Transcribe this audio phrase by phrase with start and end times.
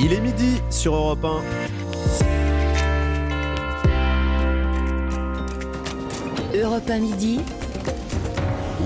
[0.00, 1.42] Il est midi sur Europe 1.
[6.56, 7.40] Europe 1 midi.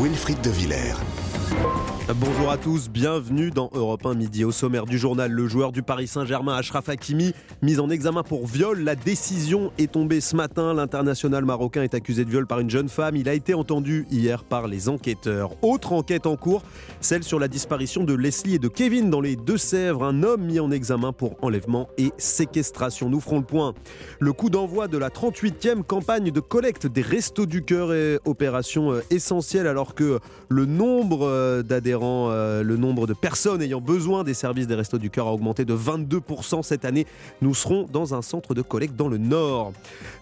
[0.01, 0.97] Wilfried de Villers.
[2.09, 4.45] Bonjour à tous, bienvenue dans Europe 1 midi.
[4.45, 7.33] Au sommaire du journal, le joueur du Paris Saint-Germain, Ashraf Hakimi,
[7.63, 8.81] mis en examen pour viol.
[8.81, 10.75] La décision est tombée ce matin.
[10.75, 13.15] L'international marocain est accusé de viol par une jeune femme.
[13.15, 15.53] Il a été entendu hier par les enquêteurs.
[15.63, 16.65] Autre enquête en cours,
[17.01, 20.03] celle sur la disparition de Leslie et de Kevin dans les Deux-Sèvres.
[20.03, 23.11] Un homme mis en examen pour enlèvement et séquestration.
[23.11, 23.75] Nous ferons le point.
[24.19, 28.93] Le coup d'envoi de la 38e campagne de collecte des Restos du Cœur est opération
[28.93, 31.63] euh, essentielle alors que le nombre euh,
[32.03, 35.65] euh, le nombre de personnes ayant besoin des services des Restos du Cœur a augmenté
[35.65, 37.07] de 22% cette année.
[37.41, 39.73] Nous serons dans un centre de collecte dans le Nord.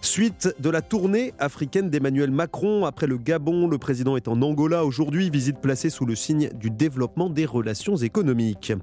[0.01, 4.85] Suite de la tournée africaine d'Emmanuel Macron après le Gabon, le président est en Angola
[4.85, 8.73] aujourd'hui, visite placée sous le signe du développement des relations économiques.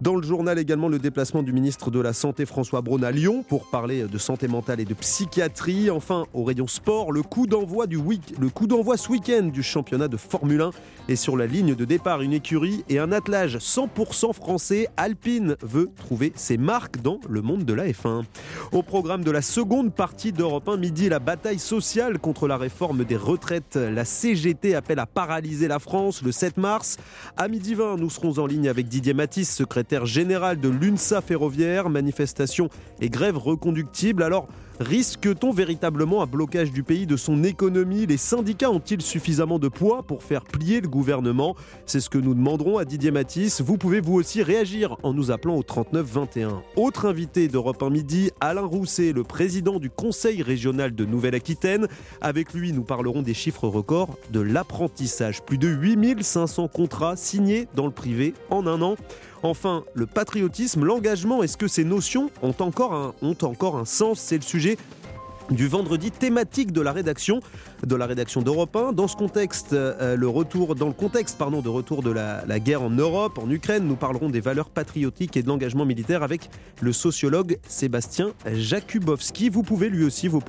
[0.00, 3.44] Dans le journal également le déplacement du ministre de la Santé François Braun à Lyon
[3.46, 5.90] pour parler de santé mentale et de psychiatrie.
[5.90, 9.62] Enfin, au rayon sport, le coup d'envoi du week le coup d'envoi ce week-end du
[9.62, 10.70] championnat de Formule 1
[11.08, 12.22] est sur la ligne de départ.
[12.32, 14.88] Écurie et un attelage 100% français.
[14.96, 18.24] Alpine veut trouver ses marques dans le monde de la F1.
[18.72, 23.04] Au programme de la seconde partie d'Europe 1 midi, la bataille sociale contre la réforme
[23.04, 23.76] des retraites.
[23.76, 26.96] La CGT appelle à paralyser la France le 7 mars.
[27.36, 31.90] À midi 20, nous serons en ligne avec Didier Matisse, secrétaire général de l'UNSA ferroviaire.
[31.90, 32.68] Manifestation
[33.00, 34.22] et grève reconductible.
[34.22, 34.48] Alors,
[34.80, 38.06] Risque-t-on véritablement un blocage du pays de son économie?
[38.06, 41.54] Les syndicats ont-ils suffisamment de poids pour faire plier le gouvernement?
[41.84, 43.60] C'est ce que nous demanderons à Didier Matisse.
[43.60, 46.62] Vous pouvez vous aussi réagir en nous appelant au 39 21.
[46.76, 51.86] Autre invité d'Europe 1 Midi, Alain Rousset, le président du Conseil régional de Nouvelle-Aquitaine.
[52.22, 55.42] Avec lui, nous parlerons des chiffres records de l'apprentissage.
[55.42, 58.96] Plus de 8500 contrats signés dans le privé en un an.
[59.42, 64.20] Enfin, le patriotisme, l'engagement, est-ce que ces notions ont encore un, ont encore un sens?
[64.20, 64.76] C'est le sujet
[65.50, 67.40] du vendredi thématique de la rédaction
[67.86, 68.92] de la rédaction d'Europe 1.
[68.92, 72.82] Dans ce contexte, euh, le retour, dans le contexte pardon, de retour de la, guerre
[72.82, 76.50] en Europe, en Ukraine, nous parlerons des valeurs patriotiques et de l'engagement militaire avec
[76.80, 79.48] le sociologue Sébastien Jakubowski.
[79.48, 80.42] Vous pouvez lui aussi vous,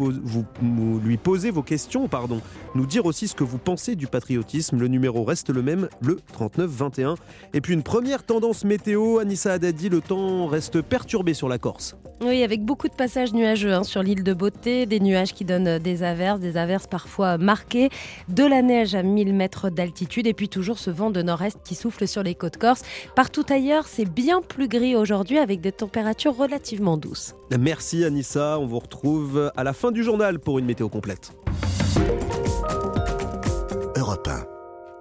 [1.03, 2.41] lui poser vos questions, pardon,
[2.75, 4.77] nous dire aussi ce que vous pensez du patriotisme.
[4.77, 7.15] Le numéro reste le même, le 39-21.
[7.53, 11.95] Et puis une première tendance météo, Anissa Haddadi, le temps reste perturbé sur la Corse.
[12.23, 15.79] Oui, avec beaucoup de passages nuageux hein, sur l'île de Beauté, des nuages qui donnent
[15.79, 17.89] des averses, des averses parfois marquées,
[18.27, 21.75] de la neige à 1000 mètres d'altitude et puis toujours ce vent de nord-est qui
[21.75, 22.81] souffle sur les côtes corses.
[23.15, 27.35] Partout ailleurs, c'est bien plus gris aujourd'hui avec des températures relativement douces.
[27.57, 31.31] Merci Anissa, on vous retrouve à la fin du journal pour une météo complète.
[33.95, 34.51] Europe 1.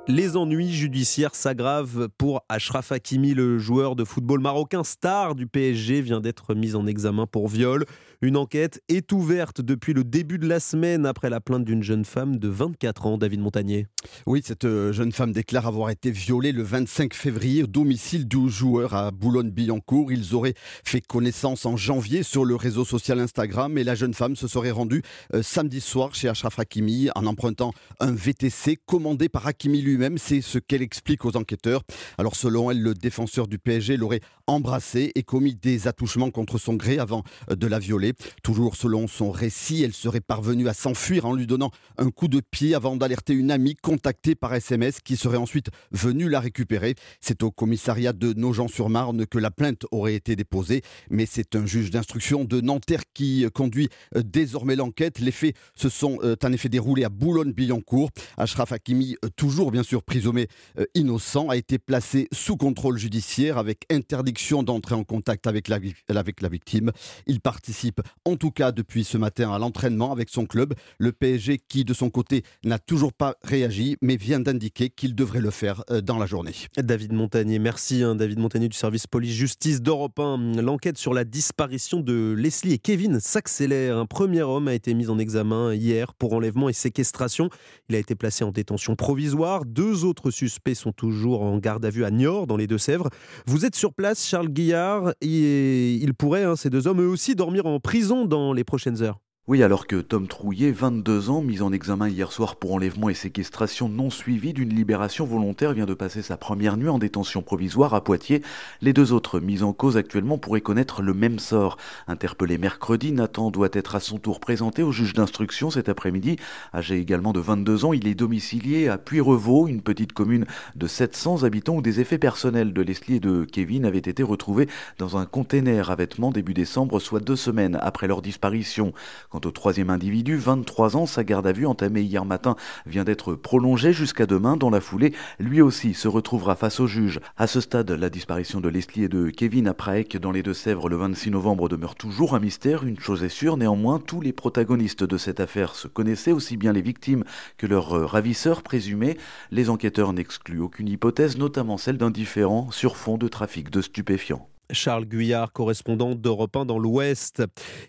[0.09, 6.01] Les ennuis judiciaires s'aggravent pour Ashraf Hakimi, le joueur de football marocain star du PSG,
[6.01, 7.85] vient d'être mis en examen pour viol.
[8.23, 12.05] Une enquête est ouverte depuis le début de la semaine après la plainte d'une jeune
[12.05, 13.87] femme de 24 ans, David Montagnier.
[14.27, 18.51] Oui, cette euh, jeune femme déclare avoir été violée le 25 février au domicile du
[18.51, 20.13] joueur à Boulogne-Billancourt.
[20.13, 20.53] Ils auraient
[20.85, 24.71] fait connaissance en janvier sur le réseau social Instagram et la jeune femme se serait
[24.71, 30.19] rendue euh, samedi soir chez Ashraf Hakimi en empruntant un VTC commandé par Hakimi lui-même.
[30.19, 31.85] C'est ce qu'elle explique aux enquêteurs.
[32.19, 36.75] Alors selon elle, le défenseur du PSG l'aurait embrassée et commis des attouchements contre son
[36.75, 38.10] gré avant euh, de la violer.
[38.43, 42.41] Toujours selon son récit, elle serait parvenue à s'enfuir en lui donnant un coup de
[42.41, 46.95] pied avant d'alerter une amie contactée par SMS qui serait ensuite venue la récupérer.
[47.21, 51.91] C'est au commissariat de Nogent-sur-Marne que la plainte aurait été déposée, mais c'est un juge
[51.91, 55.19] d'instruction de Nanterre qui conduit euh, désormais l'enquête.
[55.19, 58.11] Les faits se sont euh, en effet déroulés à Boulogne-Billancourt.
[58.37, 60.49] Ashraf Hakimi, toujours bien sûr présumé
[60.95, 65.79] innocent, a été placé sous contrôle judiciaire avec interdiction d'entrer en contact avec la,
[66.09, 66.93] avec la victime.
[67.27, 70.75] Il participe en tout cas depuis ce matin à l'entraînement avec son club.
[70.99, 75.41] Le PSG qui de son côté n'a toujours pas réagi mais vient d'indiquer qu'il devrait
[75.41, 76.53] le faire dans la journée.
[76.77, 80.63] David Montagnier, merci hein, David Montagnier du service police-justice d'Europe 1.
[80.63, 83.97] L'enquête sur la disparition de Leslie et Kevin s'accélère.
[83.97, 87.51] Un premier homme a été mis en examen hier pour enlèvement et séquestration.
[87.89, 89.65] Il a été placé en détention provisoire.
[89.65, 93.09] Deux autres suspects sont toujours en garde à vue à Niort dans les Deux-Sèvres.
[93.47, 97.35] Vous êtes sur place, Charles Guillard, et il pourrait, hein, ces deux hommes eux aussi,
[97.35, 97.90] dormir en prison
[98.25, 99.21] dans les prochaines heures.
[99.51, 103.15] Oui, alors que Tom Trouillet, 22 ans, mis en examen hier soir pour enlèvement et
[103.15, 107.93] séquestration non suivie d'une libération volontaire, vient de passer sa première nuit en détention provisoire
[107.93, 108.43] à Poitiers.
[108.81, 111.79] Les deux autres mis en cause actuellement pourraient connaître le même sort.
[112.07, 116.37] Interpellé mercredi, Nathan doit être à son tour présenté au juge d'instruction cet après-midi.
[116.73, 121.43] Âgé également de 22 ans, il est domicilié à Puy-Revaux, une petite commune de 700
[121.43, 124.69] habitants où des effets personnels de Leslie et de Kevin avaient été retrouvés
[124.99, 128.93] dans un container à vêtements début décembre, soit deux semaines après leur disparition.
[129.41, 133.35] Quant au troisième individu, 23 ans, sa garde à vue entamée hier matin vient d'être
[133.35, 134.59] prolongée jusqu'à demain.
[134.59, 137.21] Dans la foulée, lui aussi se retrouvera face au juge.
[137.39, 140.91] À ce stade, la disparition de Leslie et de Kevin à Praec dans les Deux-Sèvres
[140.91, 142.85] le 26 novembre demeure toujours un mystère.
[142.85, 146.75] Une chose est sûre, néanmoins, tous les protagonistes de cette affaire se connaissaient, aussi bien
[146.75, 147.25] les victimes
[147.57, 149.17] que leurs ravisseurs présumés.
[149.51, 154.51] Les enquêteurs n'excluent aucune hypothèse, notamment celle d'un différent sur fond de trafic de stupéfiants.
[154.73, 157.43] Charles Guyard, correspondant d'Europe 1 dans l'Ouest.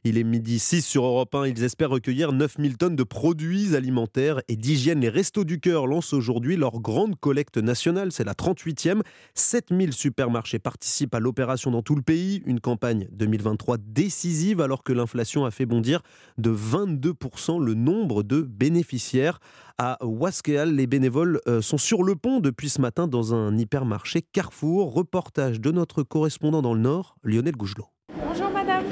[0.03, 1.47] Il est midi 6 sur Europe 1.
[1.47, 4.99] Ils espèrent recueillir 9000 tonnes de produits alimentaires et d'hygiène.
[5.01, 8.11] Les Restos du Cœur lancent aujourd'hui leur grande collecte nationale.
[8.11, 9.01] C'est la 38e.
[9.35, 12.41] 7000 supermarchés participent à l'opération dans tout le pays.
[12.45, 16.01] Une campagne 2023 décisive alors que l'inflation a fait bondir
[16.37, 19.39] de 22% le nombre de bénéficiaires.
[19.83, 24.21] À Waskeal, les bénévoles euh, sont sur le pont depuis ce matin dans un hypermarché
[24.21, 24.93] Carrefour.
[24.93, 27.87] Reportage de notre correspondant dans le Nord, Lionel Gougelot.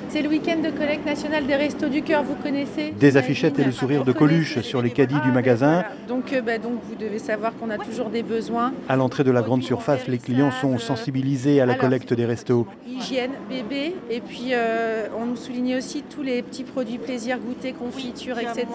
[0.10, 3.64] C'est le week-end de collecte nationale des Restos du Cœur, vous connaissez Des affichettes et
[3.64, 5.86] le sourire de Coluche sur les caddies du magasin.
[6.08, 8.74] Donc, euh, bah, donc vous devez savoir qu'on a toujours des besoins.
[8.88, 12.66] À l'entrée de la grande surface, les clients sont sensibilisés à la collecte des restos.
[12.88, 17.74] Hygiène, bébé, et puis euh, on nous soulignait aussi tous les petits produits plaisir, goûter,
[17.74, 18.66] confiture, etc.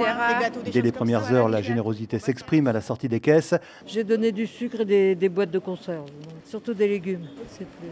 [0.73, 3.55] Dès les premières heures, la générosité s'exprime à la sortie des caisses.
[3.87, 6.07] J'ai donné du sucre et des, des boîtes de conserve,
[6.45, 7.27] surtout des légumes.
[7.49, 7.89] C'est plus...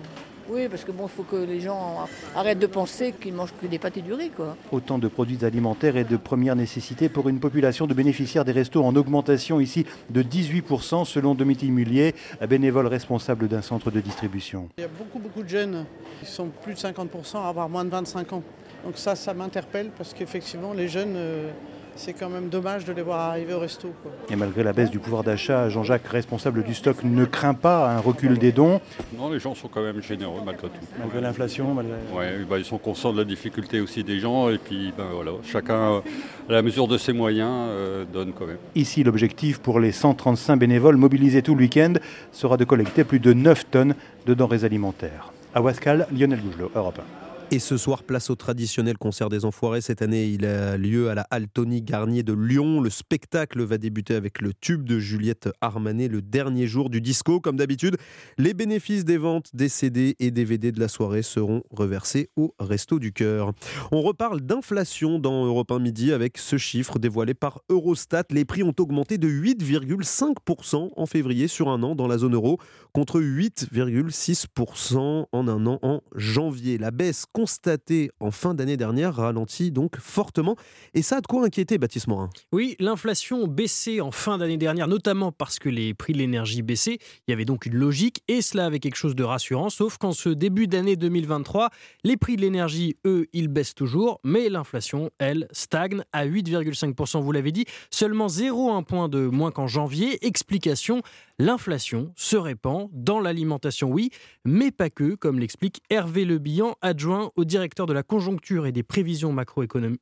[0.52, 2.06] Oui, parce que bon, il faut que les gens
[2.37, 4.54] arrêtent de penser qu'ils mangent que des pâtes et du riz, quoi.
[4.70, 8.84] Autant de produits alimentaires et de première nécessité pour une population de bénéficiaires des restos
[8.84, 12.14] en augmentation ici de 18% selon Dominique Mullier,
[12.46, 14.69] bénévole responsable d'un centre de distribution.
[14.76, 15.87] Il y a beaucoup, beaucoup de jeunes
[16.20, 18.43] qui sont plus de 50% à avoir moins de 25 ans.
[18.84, 21.14] Donc ça, ça m'interpelle parce qu'effectivement, les jeunes...
[21.16, 21.50] euh,
[21.97, 23.93] c'est quand même dommage de les voir arriver au resto.
[24.03, 24.12] Quoi.
[24.31, 27.99] Et malgré la baisse du pouvoir d'achat, Jean-Jacques, responsable du stock, ne craint pas un
[27.99, 28.81] recul des dons.
[29.17, 30.75] Non, les gens sont quand même généreux malgré tout.
[30.99, 31.94] Malgré l'inflation, malgré...
[32.15, 35.33] Ouais, bah, ils sont conscients de la difficulté aussi des gens et puis ben, voilà,
[35.44, 36.03] chacun,
[36.49, 38.59] à la mesure de ses moyens, euh, donne quand même.
[38.75, 41.95] Ici, l'objectif pour les 135 bénévoles mobilisés tout le week-end
[42.33, 43.95] sera de collecter plus de 9 tonnes
[44.27, 45.33] de denrées alimentaires.
[45.55, 47.22] À Wascal, Lionel Gougelot, Europe 1.
[47.54, 49.82] Et ce soir, place au traditionnel concert des Enfoirés.
[49.82, 52.81] Cette année, il a lieu à la Halle Tony Garnier de Lyon.
[52.81, 57.40] Le spectacle va débuter avec le tube de Juliette Armanet, le dernier jour du disco.
[57.40, 57.99] Comme d'habitude,
[58.38, 62.99] les bénéfices des ventes des CD et DVD de la soirée seront reversés au Resto
[62.99, 63.52] du Cœur.
[63.90, 68.25] On reparle d'inflation dans Europe 1 Midi avec ce chiffre dévoilé par Eurostat.
[68.31, 72.56] Les prix ont augmenté de 8,5% en février sur un an dans la zone euro,
[72.94, 76.78] contre 8,6% en un an en janvier.
[76.78, 80.55] La baisse constatée en fin d'année dernière ralentit donc fortement.
[80.94, 82.31] Et ça a de quoi inquiéter, Baptiste Morin?
[82.53, 86.99] Oui, l'inflation baissait en fin d'année dernière, notamment parce que les prix de l'énergie baissaient.
[87.27, 90.12] Il y avait donc une logique, et cela avait quelque chose de rassurant, sauf qu'en
[90.12, 91.71] ce début d'année 2023,
[92.05, 97.33] les prix de l'énergie, eux, ils baissent toujours, mais l'inflation, elle, stagne à 8,5%, vous
[97.33, 100.25] l'avez dit, seulement 0,1 point de moins qu'en janvier.
[100.25, 101.03] Explication,
[101.43, 104.11] l'inflation se répand dans l'alimentation, oui,
[104.44, 108.85] mais pas que, comme l'explique Hervé Lebihan, adjoint au directeur de la conjoncture et des
[108.85, 110.00] prévisions macroéconomiques,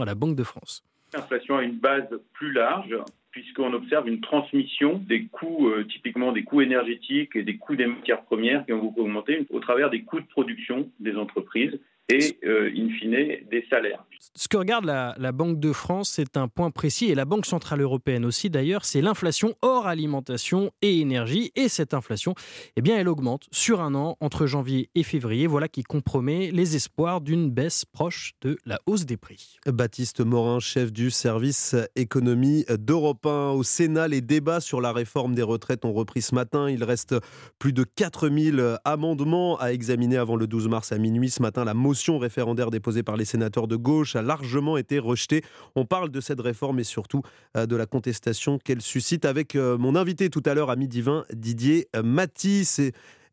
[0.00, 0.82] à la Banque de France.
[1.12, 2.96] L'inflation a une base plus large
[3.32, 7.86] puisqu'on observe une transmission des coûts, euh, typiquement des coûts énergétiques et des coûts des
[7.86, 11.78] matières premières qui ont beaucoup augmenté au travers des coûts de production des entreprises
[12.10, 13.10] et, euh, in fine,
[13.50, 14.04] des salaires.
[14.34, 17.46] Ce que regarde la, la, Banque de France, c'est un point précis, et la Banque
[17.46, 21.52] Centrale Européenne aussi d'ailleurs, c'est l'inflation hors alimentation et énergie.
[21.56, 22.34] Et cette inflation,
[22.76, 25.46] eh bien, elle augmente sur un an entre janvier et février.
[25.46, 29.56] Voilà qui compromet les espoirs d'une baisse proche de la hausse des prix.
[29.66, 33.50] Baptiste Morin, chef du service économie d'Europe 1.
[33.50, 36.68] Au Sénat, les débats sur la réforme des retraites ont repris ce matin.
[36.68, 37.14] Il reste
[37.58, 41.30] plus de 4000 amendements à examiner avant le 12 mars à minuit.
[41.30, 45.42] Ce matin, la motion référendaire déposée par les sénateurs de gauche a largement été rejetée.
[45.74, 47.22] On parle de cette réforme et surtout
[47.54, 51.88] de la contestation qu'elle suscite avec mon invité tout à l'heure à midi 20, Didier
[52.02, 52.80] Matisse.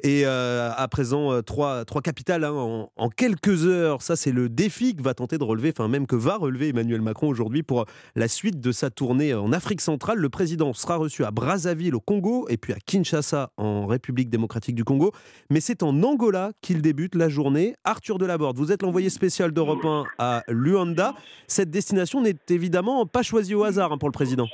[0.03, 4.03] Et euh, à présent, euh, trois, trois capitales hein, en, quelques heures.
[4.03, 7.01] Ça, c'est le défi que va tenter de relever, enfin même que va relever Emmanuel
[7.01, 7.85] Macron aujourd'hui pour
[8.15, 10.19] la suite de sa tournée en Afrique centrale.
[10.19, 14.75] Le président sera reçu à Brazzaville au Congo et puis à Kinshasa en République démocratique
[14.75, 15.11] du Congo.
[15.49, 17.75] Mais c'est en Angola qu'il débute la journée.
[17.83, 21.15] Arthur Delaborde, vous êtes l'envoyé spécial d'Europe 1 à Luanda.
[21.47, 24.47] Cette destination n'est évidemment pas choisie au hasard hein, pour le président.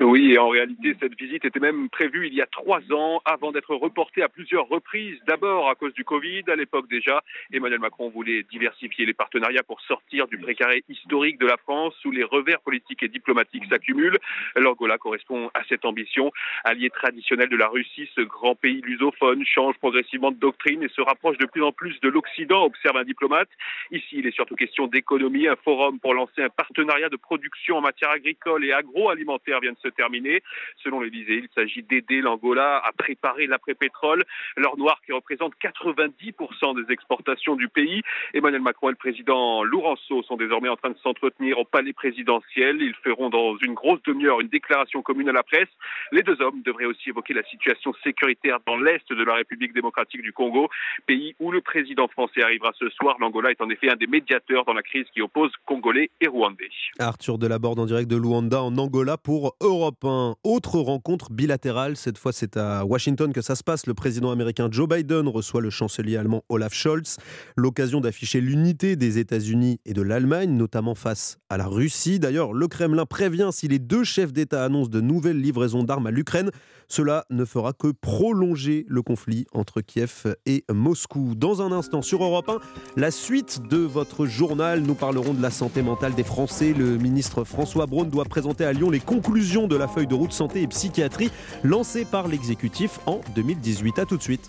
[0.00, 3.50] Oui, et en réalité, cette visite était même prévue il y a trois ans, avant
[3.50, 5.18] d'être reportée à plusieurs reprises.
[5.26, 9.80] D'abord à cause du Covid, à l'époque déjà, Emmanuel Macron voulait diversifier les partenariats pour
[9.80, 14.18] sortir du précaré historique de la France, où les revers politiques et diplomatiques s'accumulent.
[14.54, 16.30] L'Angola correspond à cette ambition.
[16.62, 21.00] Allié traditionnel de la Russie, ce grand pays lusophone change progressivement de doctrine et se
[21.00, 23.48] rapproche de plus en plus de l'Occident, observe un diplomate.
[23.90, 25.48] Ici, il est surtout question d'économie.
[25.48, 29.78] Un forum pour lancer un partenariat de production en matière agricole et agroalimentaire vient de
[29.82, 30.42] se terminé.
[30.82, 34.24] Selon l'Elysée, il s'agit d'aider l'Angola à préparer l'après-pétrole,
[34.56, 38.02] l'or noir qui représente 90% des exportations du pays.
[38.34, 42.80] Emmanuel Macron et le président Lourenço sont désormais en train de s'entretenir au palais présidentiel.
[42.80, 45.68] Ils feront dans une grosse demi-heure une déclaration commune à la presse.
[46.12, 50.22] Les deux hommes devraient aussi évoquer la situation sécuritaire dans l'est de la République démocratique
[50.22, 50.68] du Congo,
[51.06, 53.16] pays où le président français arrivera ce soir.
[53.20, 56.70] L'Angola est en effet un des médiateurs dans la crise qui oppose Congolais et Rwandais.
[56.98, 60.34] Arthur Delaborde en direct de Luanda en Angola pour Europe 1.
[60.42, 63.86] Autre rencontre bilatérale, cette fois c'est à Washington que ça se passe.
[63.86, 67.16] Le président américain Joe Biden reçoit le chancelier allemand Olaf Scholz.
[67.54, 72.18] L'occasion d'afficher l'unité des États-Unis et de l'Allemagne, notamment face à la Russie.
[72.18, 76.10] D'ailleurs, le Kremlin prévient si les deux chefs d'État annoncent de nouvelles livraisons d'armes à
[76.10, 76.50] l'Ukraine,
[76.88, 81.34] cela ne fera que prolonger le conflit entre Kiev et Moscou.
[81.36, 82.58] Dans un instant, sur Europe 1,
[82.96, 86.72] la suite de votre journal, nous parlerons de la santé mentale des Français.
[86.72, 90.32] Le ministre François Braun doit présenter à Lyon les conclusions de la feuille de route
[90.32, 91.30] santé et psychiatrie
[91.62, 93.98] lancée par l'exécutif en 2018.
[93.98, 94.48] A tout de suite.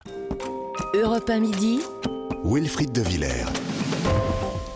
[0.94, 1.80] Europe 1 midi.
[2.44, 3.46] Wilfried de Villers.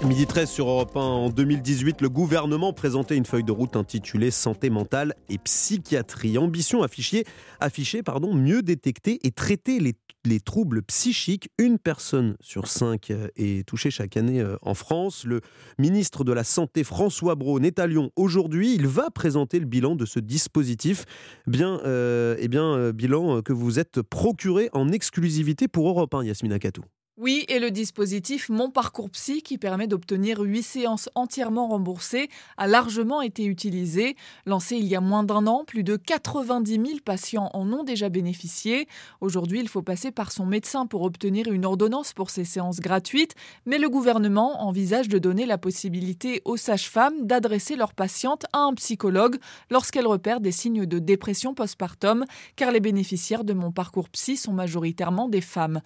[0.05, 4.31] Midi 13 sur Europe 1, en 2018, le gouvernement présentait une feuille de route intitulée
[4.31, 6.37] Santé mentale et psychiatrie.
[6.37, 7.23] Ambition affichée,
[7.61, 9.93] affichée pardon, mieux détecter et traiter les,
[10.25, 11.49] les, troubles psychiques.
[11.57, 15.25] Une personne sur cinq euh, est touchée chaque année euh, en France.
[15.25, 15.41] Le
[15.77, 18.73] ministre de la Santé, François Braun, est à Lyon aujourd'hui.
[18.75, 21.05] Il va présenter le bilan de ce dispositif.
[21.47, 26.59] Bien, euh, eh bien bilan que vous êtes procuré en exclusivité pour Europe 1, Yasmina
[26.59, 26.83] Katou.
[27.19, 32.27] Oui, et le dispositif Mon Parcours Psy, qui permet d'obtenir 8 séances entièrement remboursées,
[32.57, 34.15] a largement été utilisé.
[34.47, 38.09] Lancé il y a moins d'un an, plus de 90 000 patients en ont déjà
[38.09, 38.87] bénéficié.
[39.21, 43.35] Aujourd'hui, il faut passer par son médecin pour obtenir une ordonnance pour ces séances gratuites,
[43.67, 48.73] mais le gouvernement envisage de donner la possibilité aux sages-femmes d'adresser leurs patientes à un
[48.73, 49.37] psychologue
[49.69, 54.53] lorsqu'elles repèrent des signes de dépression postpartum, car les bénéficiaires de Mon Parcours Psy sont
[54.53, 55.79] majoritairement des femmes.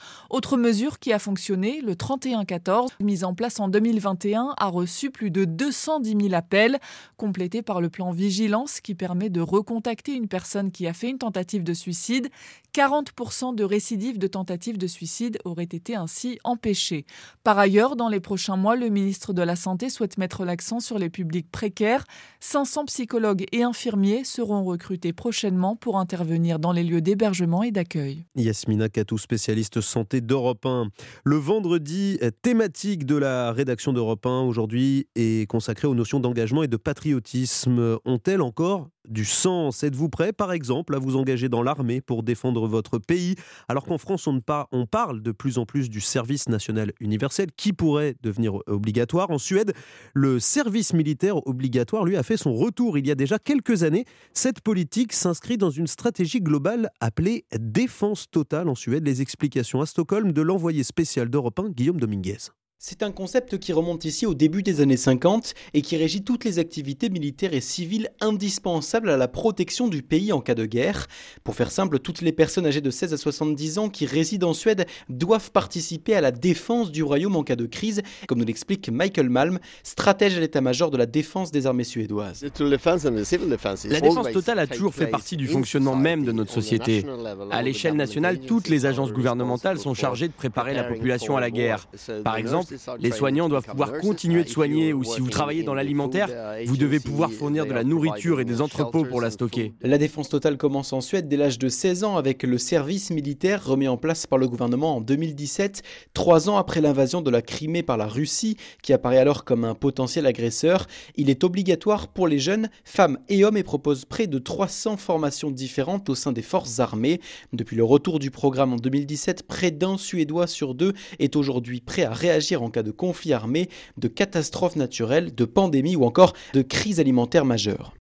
[1.20, 6.80] Fonctionné, le 3114, mis en place en 2021, a reçu plus de 210 000 appels,
[7.18, 11.18] complété par le plan Vigilance qui permet de recontacter une personne qui a fait une
[11.18, 12.30] tentative de suicide.
[12.78, 17.08] 40% de récidives de tentatives de suicide auraient été ainsi empêchées.
[17.44, 21.00] Par ailleurs, dans les prochains mois, le ministre de la Santé souhaite mettre l'accent sur
[21.00, 22.04] les publics précaires.
[22.40, 28.26] 500 psychologues et infirmiers seront recrutés prochainement pour intervenir dans les lieux d'hébergement et d'accueil.
[28.36, 30.90] Yasmina Katou, spécialiste santé d'Europe 1.
[31.24, 36.68] Le vendredi thématique de la rédaction d'Europe 1 aujourd'hui est consacré aux notions d'engagement et
[36.68, 37.98] de patriotisme.
[38.06, 42.68] Ont-elles encore du sens Êtes-vous prêt, par exemple, à vous engager dans l'armée pour défendre
[42.68, 43.36] votre pays
[43.68, 47.74] Alors qu'en France, on, on, parle de plus en plus du service national universel qui
[47.74, 49.30] pourrait devenir obligatoire?
[49.32, 49.74] En Suède,
[50.14, 54.06] le service militaire obligatoire, lui, a fait son retour il y a déjà quelques années.
[54.34, 59.06] Cette politique s'inscrit dans une stratégie globale appelée défense totale en Suède.
[59.06, 62.50] Les explications à Stockholm de l'envoyé spécial d'Europe 1, Guillaume Dominguez.
[62.80, 66.46] C'est un concept qui remonte ici au début des années 50 et qui régit toutes
[66.46, 71.08] les activités militaires et civiles indispensables à la protection du pays en cas de guerre.
[71.44, 74.54] Pour faire simple, toutes les personnes âgées de 16 à 70 ans qui résident en
[74.54, 78.90] Suède doivent participer à la défense du royaume en cas de crise, comme nous l'explique
[78.90, 82.46] Michael Malm, stratège à l'état-major de la défense des armées suédoises.
[82.60, 87.04] La défense totale a toujours fait partie du fonctionnement même de notre société.
[87.50, 91.50] À l'échelle nationale, toutes les agences gouvernementales sont chargées de préparer la population à la
[91.50, 91.88] guerre.
[92.24, 92.67] Par exemple,
[93.00, 96.30] les soignants doivent pouvoir continuer de soigner ou si vous travaillez dans l'alimentaire,
[96.66, 99.74] vous devez pouvoir fournir de la nourriture et des entrepôts pour la stocker.
[99.82, 103.66] La défense totale commence en Suède dès l'âge de 16 ans avec le service militaire
[103.66, 105.82] remis en place par le gouvernement en 2017,
[106.14, 109.76] trois ans après l'invasion de la Crimée par la Russie, qui apparaît alors comme un
[109.76, 110.88] potentiel agresseur.
[111.16, 115.52] Il est obligatoire pour les jeunes, femmes et hommes et propose près de 300 formations
[115.52, 117.22] différentes au sein des forces armées.
[117.54, 122.04] Depuis le retour du programme en 2017, près d'un Suédois sur deux est aujourd'hui prêt
[122.04, 126.62] à réagir en cas de conflit armé, de catastrophe naturelle, de pandémie ou encore de
[126.62, 127.94] crise alimentaire majeure.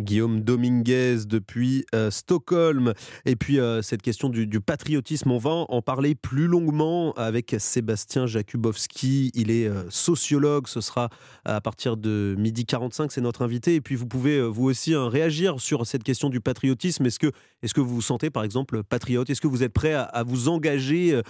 [0.00, 2.92] Guillaume Dominguez depuis euh, Stockholm.
[3.24, 8.26] Et puis euh, cette question du, patriotisme, on va en parler plus longuement avec Sébastien
[8.26, 9.30] Jakubowski.
[9.34, 11.08] Il est euh, sociologue, ce sera
[11.44, 13.76] à partir de midi 45, c'est notre invité.
[13.76, 17.06] Et puis vous pouvez vous aussi hein, réagir sur cette question du patriotisme.
[17.06, 17.30] Est-ce que,
[17.62, 19.30] est que vous vous sentez par exemple patriote?
[19.30, 21.20] Est-ce que vous êtes prêt à, vous engager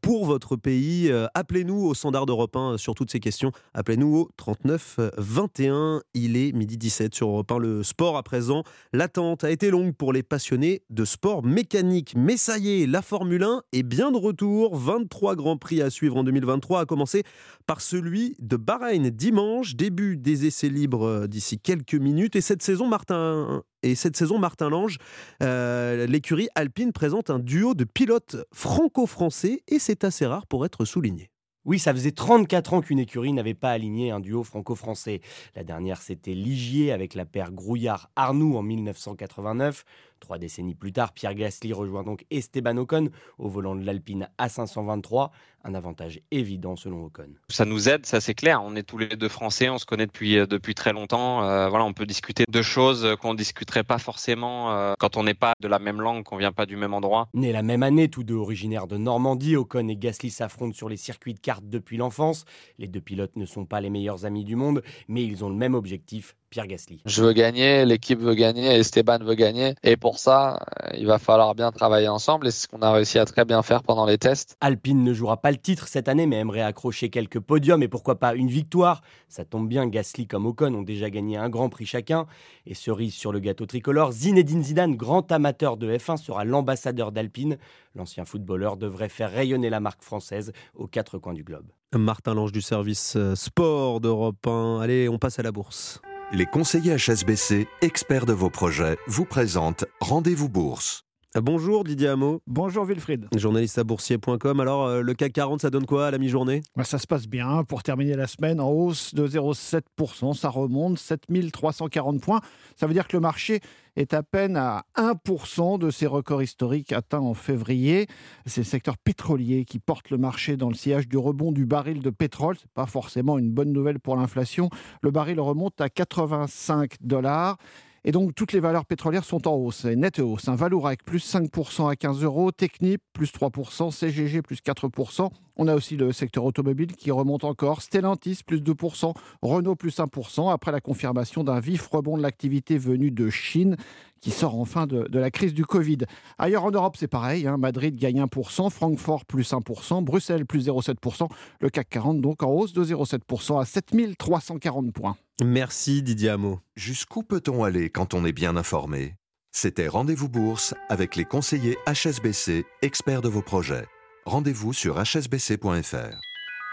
[0.00, 1.10] pour votre pays?
[1.34, 3.52] Appelez-nous au standard Europe 1 sur toutes ces questions.
[3.74, 6.02] Appelez-nous au 39 21.
[6.14, 7.58] Il est midi 17 sur Europe 1.
[7.58, 8.64] Le sport à présent.
[8.94, 12.14] L'attente a été longue pour les passionnés de sport mécanique.
[12.16, 14.74] Mais ça y est, la Formule 1 est bien de retour.
[14.76, 17.22] 23 grands prix à suivre en 2023, à commencer
[17.66, 19.76] par celui de Bahreïn dimanche.
[19.76, 22.34] Début des essais libres euh, d'ici quelques minutes.
[22.34, 24.96] Et cette saison, Martin, et cette saison, Martin Lange,
[25.42, 30.86] euh, l'écurie alpine présente un duo de pilotes franco-français et c'est assez rare pour être
[30.86, 31.31] souligné.
[31.64, 35.20] Oui, ça faisait 34 ans qu'une écurie n'avait pas aligné un duo franco-français.
[35.54, 39.84] La dernière, c'était Ligier avec la paire Grouillard-Arnoux en 1989.
[40.22, 45.30] Trois décennies plus tard, Pierre Gasly rejoint donc Esteban Ocon au volant de l'Alpine A523,
[45.64, 47.26] un avantage évident selon Ocon.
[47.48, 48.62] Ça nous aide, ça c'est clair.
[48.62, 51.42] On est tous les deux français, on se connaît depuis euh, depuis très longtemps.
[51.42, 55.34] Euh, voilà, on peut discuter de choses qu'on discuterait pas forcément euh, quand on n'est
[55.34, 57.28] pas de la même langue, qu'on vient pas du même endroit.
[57.34, 60.96] Nés la même année, tous deux originaires de Normandie, Ocon et Gasly s'affrontent sur les
[60.96, 62.44] circuits de kart depuis l'enfance.
[62.78, 65.56] Les deux pilotes ne sont pas les meilleurs amis du monde, mais ils ont le
[65.56, 67.00] même objectif Pierre Gasly.
[67.06, 69.74] Je veux gagner, l'équipe veut gagner, Esteban veut gagner.
[69.82, 72.46] Et pour ça, euh, il va falloir bien travailler ensemble.
[72.46, 74.58] Et c'est ce qu'on a réussi à très bien faire pendant les tests.
[74.60, 78.20] Alpine ne jouera pas le titre cette année, mais aimerait accrocher quelques podiums et pourquoi
[78.20, 79.00] pas une victoire.
[79.30, 82.26] Ça tombe bien, Gasly comme Ocon ont déjà gagné un grand prix chacun.
[82.66, 87.56] Et cerise sur le gâteau tricolore, Zinedine Zidane, grand amateur de F1, sera l'ambassadeur d'Alpine.
[87.94, 91.64] L'ancien footballeur devrait faire rayonner la marque française aux quatre coins du globe.
[91.94, 94.80] Martin Lange du service euh, sport d'Europe 1.
[94.80, 96.00] Allez, on passe à la bourse.
[96.34, 101.04] Les conseillers HSBC, experts de vos projets, vous présentent Rendez-vous Bourse.
[101.40, 102.42] Bonjour Didier Hameau.
[102.46, 103.28] Bonjour Wilfried.
[103.34, 104.60] Journaliste à boursier.com.
[104.60, 106.60] Alors, euh, le CAC 40, ça donne quoi à la mi-journée?
[106.76, 107.64] Bah, Ça se passe bien.
[107.64, 112.42] Pour terminer la semaine en hausse de 0,7%, ça remonte 7340 points.
[112.76, 113.60] Ça veut dire que le marché
[113.96, 118.08] est à peine à 1% de ses records historiques atteints en février.
[118.44, 122.00] C'est le secteur pétrolier qui porte le marché dans le sillage du rebond du baril
[122.00, 122.56] de pétrole.
[122.58, 124.68] Ce n'est pas forcément une bonne nouvelle pour l'inflation.
[125.00, 127.56] Le baril remonte à 85 dollars.
[128.04, 130.48] Et donc, toutes les valeurs pétrolières sont en hausse, nette hausse.
[130.48, 132.50] Un Valourec, plus 5% à 15 euros.
[132.50, 133.92] Technip, plus 3%.
[133.92, 135.30] CGG, plus 4%.
[135.56, 137.80] On a aussi le secteur automobile qui remonte encore.
[137.80, 139.14] Stellantis, plus 2%.
[139.42, 140.52] Renault, plus 1%.
[140.52, 143.76] Après la confirmation d'un vif rebond de l'activité venue de Chine
[144.20, 145.98] qui sort enfin de, la crise du Covid.
[146.38, 147.46] Ailleurs en Europe, c'est pareil.
[147.46, 147.56] Hein.
[147.56, 151.28] Madrid gagne 1%, Francfort plus 1%, Bruxelles plus 0,7%,
[151.60, 155.16] le CAC 40 donc en hausse de 0,7% à 7340 points.
[155.40, 156.60] Merci Didier Hameau.
[156.76, 159.16] Jusqu'où peut-on aller quand on est bien informé?
[159.50, 163.86] C'était Rendez-vous Bourse avec les conseillers HSBC, experts de vos projets.
[164.26, 165.96] Rendez-vous sur hsbc.fr.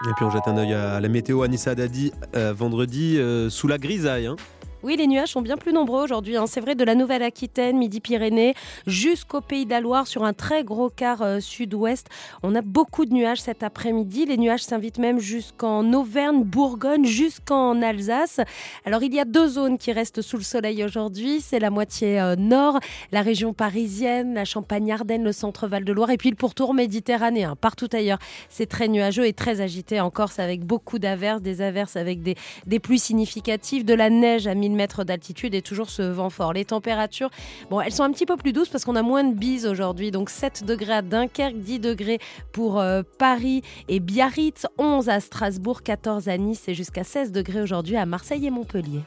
[0.07, 1.41] Et puis on jette un œil à la météo.
[1.41, 4.27] Anissa Dadi, euh, vendredi, euh, sous la grisaille.
[4.27, 4.35] Hein.
[4.81, 6.37] Oui, les nuages sont bien plus nombreux aujourd'hui.
[6.37, 6.45] Hein.
[6.47, 8.53] C'est vrai de la Nouvelle-Aquitaine, Midi-Pyrénées,
[8.87, 12.07] jusqu'au Pays de la Loire, sur un très gros quart euh, sud-ouest.
[12.43, 14.25] On a beaucoup de nuages cet après-midi.
[14.25, 18.39] Les nuages s'invitent même jusqu'en Auvergne, Bourgogne, jusqu'en Alsace.
[18.85, 21.41] Alors, il y a deux zones qui restent sous le soleil aujourd'hui.
[21.41, 22.79] C'est la moitié euh, nord,
[23.11, 27.57] la région parisienne, la Champagne-Ardenne, le centre Val-de-Loire, et puis le pourtour méditerranéen.
[27.57, 31.97] Partout ailleurs, c'est très nuageux et très agité en Corse avec beaucoup d'averses, des averses
[31.97, 36.01] avec des, des pluies significatives, de la neige à 1000 mètres d'altitude et toujours ce
[36.01, 36.53] vent fort.
[36.53, 37.29] Les températures,
[37.69, 40.11] bon, elles sont un petit peu plus douces parce qu'on a moins de bises aujourd'hui.
[40.11, 42.19] Donc 7 degrés à Dunkerque, 10 degrés
[42.51, 47.61] pour euh, Paris et Biarritz, 11 à Strasbourg, 14 à Nice et jusqu'à 16 degrés
[47.61, 49.01] aujourd'hui à Marseille et Montpellier.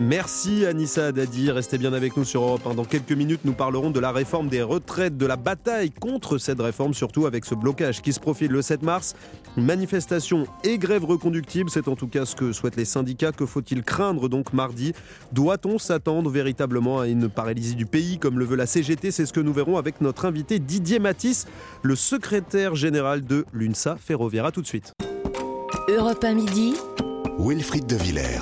[0.00, 1.50] Merci Anissa Dadi.
[1.50, 2.74] Restez bien avec nous sur Europe 1.
[2.74, 6.60] Dans quelques minutes, nous parlerons de la réforme des retraites, de la bataille contre cette
[6.60, 9.14] réforme, surtout avec ce blocage qui se profile le 7 mars.
[9.56, 13.32] Manifestation et grève reconductible, c'est en tout cas ce que souhaitent les syndicats.
[13.32, 14.91] Que faut-il craindre donc mardi
[15.32, 19.32] doit-on s'attendre véritablement à une paralysie du pays comme le veut la CGT C'est ce
[19.32, 21.46] que nous verrons avec notre invité Didier Matisse,
[21.82, 24.46] le secrétaire général de l'UNSA Ferroviaire.
[24.46, 24.92] A tout de suite.
[25.88, 26.74] Europe 1 midi.
[27.38, 28.40] Wilfried de Villers.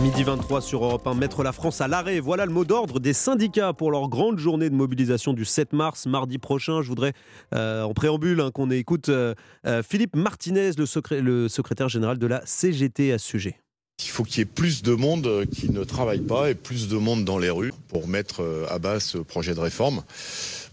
[0.00, 2.18] Midi 23 sur Europe 1, mettre la France à l'arrêt.
[2.18, 6.06] Voilà le mot d'ordre des syndicats pour leur grande journée de mobilisation du 7 mars,
[6.06, 6.82] mardi prochain.
[6.82, 7.12] Je voudrais,
[7.54, 12.26] euh, en préambule, hein, qu'on écoute euh, euh, Philippe Martinez, le, le secrétaire général de
[12.26, 13.60] la CGT à ce sujet.
[14.04, 16.96] Il faut qu'il y ait plus de monde qui ne travaille pas et plus de
[16.96, 20.02] monde dans les rues pour mettre à bas ce projet de réforme.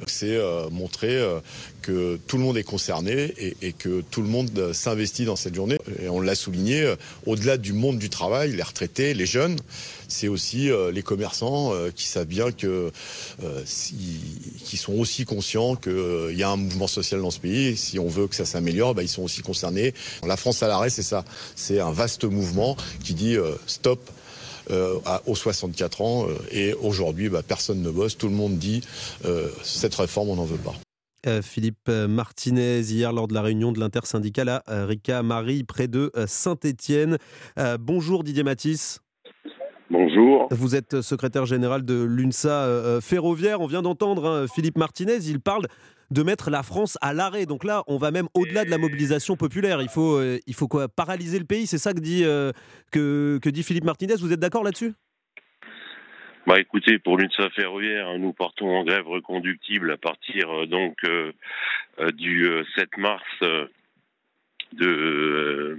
[0.07, 1.39] C'est euh, montrer euh,
[1.81, 5.77] que tout le monde est concerné et, que tout le monde s'investit dans cette journée.
[6.01, 9.57] Et on l'a souligné, euh, au-delà du monde du travail, les retraités, les jeunes,
[10.07, 12.91] c'est aussi les commerçants qui savent bien que,
[13.77, 17.77] qui sont aussi conscients qu'il y a un mouvement social dans ce pays.
[17.77, 19.93] Si on veut que ça s'améliore, bah, ils sont aussi concernés.
[20.25, 21.25] La France à l'arrêt, c'est ça.
[21.55, 23.37] C'est un vaste mouvement qui dit
[23.67, 23.99] stop
[24.71, 26.27] euh, aux 64 ans.
[26.27, 28.17] Euh, et aujourd'hui, bah, personne ne bosse.
[28.17, 28.81] Tout le monde dit
[29.25, 30.75] euh, cette réforme, on n'en veut pas.
[31.41, 37.17] Philippe Martinez, hier lors de la réunion de l'intersyndicale à Rika Marie, près de Saint-Étienne.
[37.79, 38.99] bonjour Didier Matisse.
[39.89, 40.47] Bonjour.
[40.51, 43.61] Vous êtes secrétaire général de l'UNSA ferroviaire.
[43.61, 45.17] On vient d'entendre hein, Philippe Martinez.
[45.27, 45.65] Il parle
[46.11, 47.45] de mettre la France à l'arrêt.
[47.45, 49.81] Donc là, on va même au-delà de la mobilisation populaire.
[49.81, 50.87] Il faut, euh, il faut quoi?
[50.87, 51.67] Paralyser le pays?
[51.67, 52.51] C'est ça que dit, euh,
[52.91, 54.15] que, que dit Philippe Martinez?
[54.15, 54.93] Vous êtes d'accord là-dessus?
[56.49, 60.97] Bah écoutez, pour l'UNSA ferroviaire, nous partons en grève reconductible à partir euh, donc
[62.15, 63.23] du 7 mars
[64.73, 65.77] de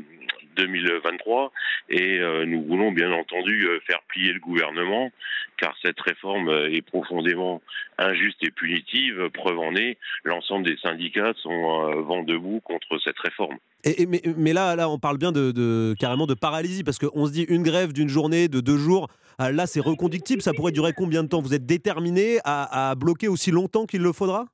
[0.57, 1.53] 2023
[1.89, 5.11] et euh, nous voulons bien entendu euh, faire plier le gouvernement
[5.57, 7.61] car cette réforme euh, est profondément
[7.99, 9.29] injuste et punitive.
[9.35, 13.57] Preuve en est, l'ensemble des syndicats sont vent debout contre cette réforme.
[13.85, 17.43] Et, mais, là, là, on parle bien de, carrément de paralysie parce qu'on se dit
[17.49, 19.09] une grève d'une journée, de deux jours.
[19.41, 20.43] Là, c'est reconductible.
[20.43, 24.13] Ça pourrait durer combien de temps Vous êtes déterminé à, bloquer aussi longtemps qu'il le
[24.13, 24.47] faudra?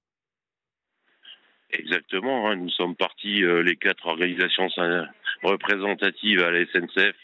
[1.71, 2.49] Exactement.
[2.49, 2.57] Hein.
[2.57, 4.69] Nous sommes partis, les quatre organisations
[5.43, 7.17] représentative à la SNCF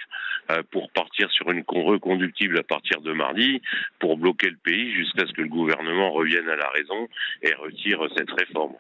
[0.51, 3.63] euh, pour partir sur une reconductible à partir de mardi,
[4.01, 7.09] pour bloquer le pays jusqu'à ce que le gouvernement revienne à la raison
[7.43, 8.75] et retire cette réforme.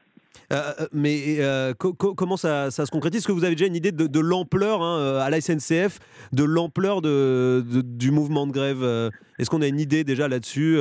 [0.52, 1.38] Euh, euh, mais
[1.96, 3.18] comment ça, se concrétise?
[3.18, 5.98] Est-ce que vous avez déjà une idée de, l'ampleur hein, à la SNCF,
[6.32, 8.82] de l'ampleur de, du mouvement de grève
[9.38, 10.78] Est-ce qu'on a une idée déjà là-dessus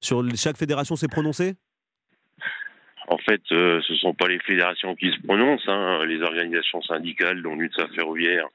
[0.00, 1.54] Sur chaque fédération s'est prononcée?
[3.08, 5.68] En fait, euh, ce ne sont pas les fédérations qui se prononcent.
[5.68, 6.04] Hein.
[6.06, 8.48] Les organisations syndicales, dont l'UNSA ferroviaire,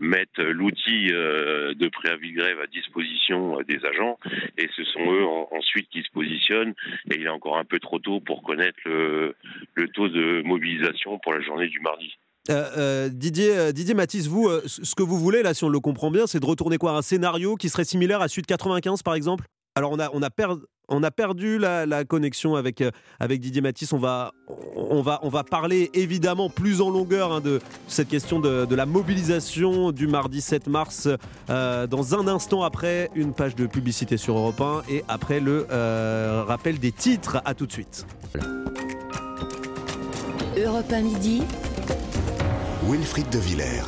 [0.00, 4.18] mettent l'outil euh, de préavis de grève à disposition euh, des agents,
[4.56, 6.74] et ce sont eux ensuite qui se positionnent.
[7.10, 9.34] Et il est encore un peu trop tôt pour connaître le,
[9.94, 12.14] taux de mobilisation pour la journée du mardi.
[13.10, 16.40] Didier, Didier Mathis, vous, ce que vous voulez, là, si on le comprend bien, c'est
[16.40, 16.92] de retourner quoi?
[16.92, 19.44] Un scénario qui serait similaire à Sud 95, par exemple?
[19.74, 20.30] Alors on a, on a,
[20.88, 23.92] on a perdu la, connexion avec, euh, avec Didier Matisse.
[23.92, 24.32] On va,
[24.74, 28.86] on, va, on va parler évidemment plus en longueur hein, de cette question de, la
[28.86, 31.08] mobilisation du mardi 7 mars
[31.50, 35.66] euh, dans un instant après une page de publicité sur Europe 1 et après le
[35.70, 37.42] euh, rappel des titres.
[37.44, 38.06] À tout de suite.
[40.56, 41.42] Europe 1 midi.
[42.88, 43.82] Wilfried de Villers.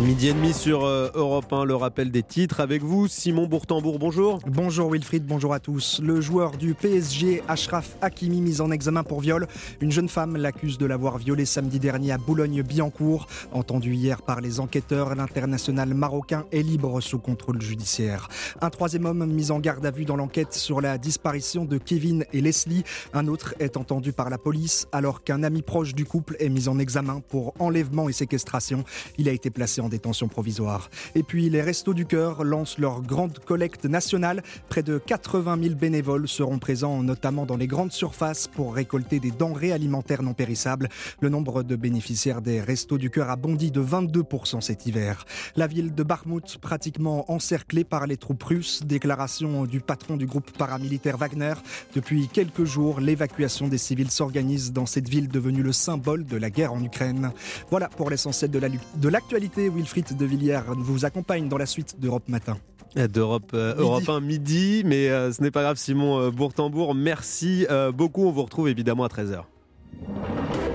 [0.00, 4.00] Midi et demi sur euh, Europe 1, le rappel des titres avec vous, Simon Bourtambourg,
[4.00, 4.40] bonjour.
[4.44, 6.00] Bonjour Wilfried, bonjour à tous.
[6.02, 9.46] Le joueur du PSG, Ashraf Hakimi, mis en examen pour viol.
[9.80, 13.28] Une jeune femme l'accuse de l'avoir violé samedi dernier à Boulogne-Billancourt.
[13.52, 18.28] Entendu hier par les enquêteurs, l'international marocain est libre sous contrôle judiciaire.
[18.60, 22.24] Un troisième homme mis en garde à vue dans l'enquête sur la disparition de Kevin
[22.32, 22.82] et Leslie.
[23.12, 26.66] Un autre est entendu par la police alors qu'un ami proche du couple est mis
[26.66, 28.82] en examen pour enlèvement et séquestration.
[29.18, 30.90] Il a été placé en détention provisoire.
[31.14, 34.42] Et puis les Restos du Cœur lancent leur grande collecte nationale.
[34.68, 39.30] Près de 80 000 bénévoles seront présents notamment dans les grandes surfaces pour récolter des
[39.30, 40.88] denrées alimentaires non périssables.
[41.20, 45.24] Le nombre de bénéficiaires des Restos du Cœur a bondi de 22% cet hiver.
[45.56, 48.82] La ville de Barmouth pratiquement encerclée par les troupes russes.
[48.84, 51.54] Déclaration du patron du groupe paramilitaire Wagner.
[51.94, 56.50] Depuis quelques jours, l'évacuation des civils s'organise dans cette ville devenue le symbole de la
[56.50, 57.32] guerre en Ukraine.
[57.70, 59.68] Voilà pour l'essentiel de l'actualité.
[59.74, 62.56] Wilfried de Villiers vous accompagne dans la suite d'Europe Matin
[62.94, 67.66] d'Europe euh, Europe 1 midi, mais euh, ce n'est pas grave Simon euh, Bourtambourg, merci
[67.92, 69.42] beaucoup, on vous retrouve évidemment à 13h.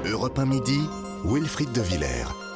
[0.06, 0.80] Europe 1 midi,
[1.26, 2.49] Wilfried de Villers.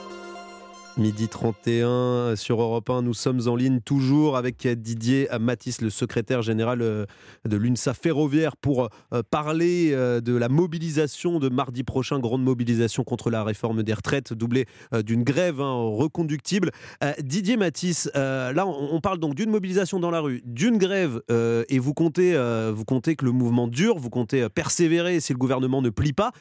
[0.96, 6.44] Midi 31 sur Europe 1, nous sommes en ligne toujours avec Didier Matisse, le secrétaire
[6.44, 7.06] général euh,
[7.46, 13.04] de l'UNSA ferroviaire, pour euh, parler euh, de la mobilisation de mardi prochain, grande mobilisation
[13.04, 14.68] contre la réforme des retraites, doublée
[15.04, 16.70] d'une grève hein, reconductible.
[17.20, 21.94] Didier Matisse, là on parle donc d'une mobilisation dans la rue, d'une grève, et vous
[21.94, 22.38] comptez,
[22.74, 26.32] vous comptez que le mouvement dure, vous comptez persévérer si le gouvernement ne plie pas.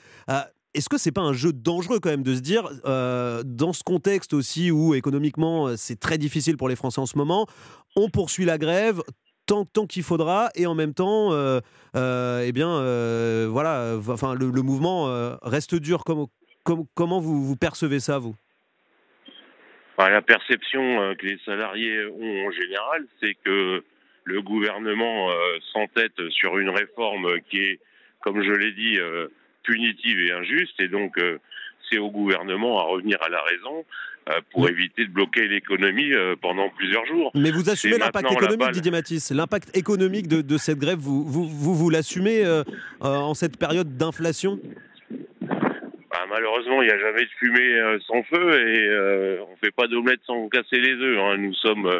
[0.75, 3.83] Est-ce que c'est pas un jeu dangereux quand même de se dire, euh, dans ce
[3.83, 7.47] contexte aussi où économiquement euh, c'est très difficile pour les Français en ce moment,
[7.97, 9.03] on poursuit la grève
[9.47, 11.61] tant, tant qu'il faudra et en même temps, euh,
[11.95, 12.69] eh bien,
[13.49, 16.05] voilà, enfin le, mouvement reste dur.
[16.05, 18.35] Comment, vous, vous percevez ça, vous?
[19.99, 23.85] La perception que les salariés ont en général, c'est que
[24.25, 25.29] le gouvernement
[25.73, 27.81] s'entête sur une réforme qui est,
[28.21, 28.99] comme je l'ai dit,
[29.63, 31.39] punitive et injuste, et donc euh,
[31.91, 33.85] c'est au gouvernement à revenir à la raison
[34.29, 37.31] euh, pour éviter de bloquer l'économie euh, pendant plusieurs jours.
[37.35, 41.49] Mais vous assumez l'impact économique, Didier Matisse L'impact économique de, de, cette grève, vous, vous,
[41.49, 42.45] vous, vous l'assumez
[43.01, 44.59] en cette période d'inflation?
[45.41, 49.87] Bah, malheureusement, il n'y a jamais de fumée sans feu et on ne fait pas
[49.87, 51.19] d'omelette sans casser les œufs.
[51.19, 51.37] Hein.
[51.39, 51.91] Nous sommes,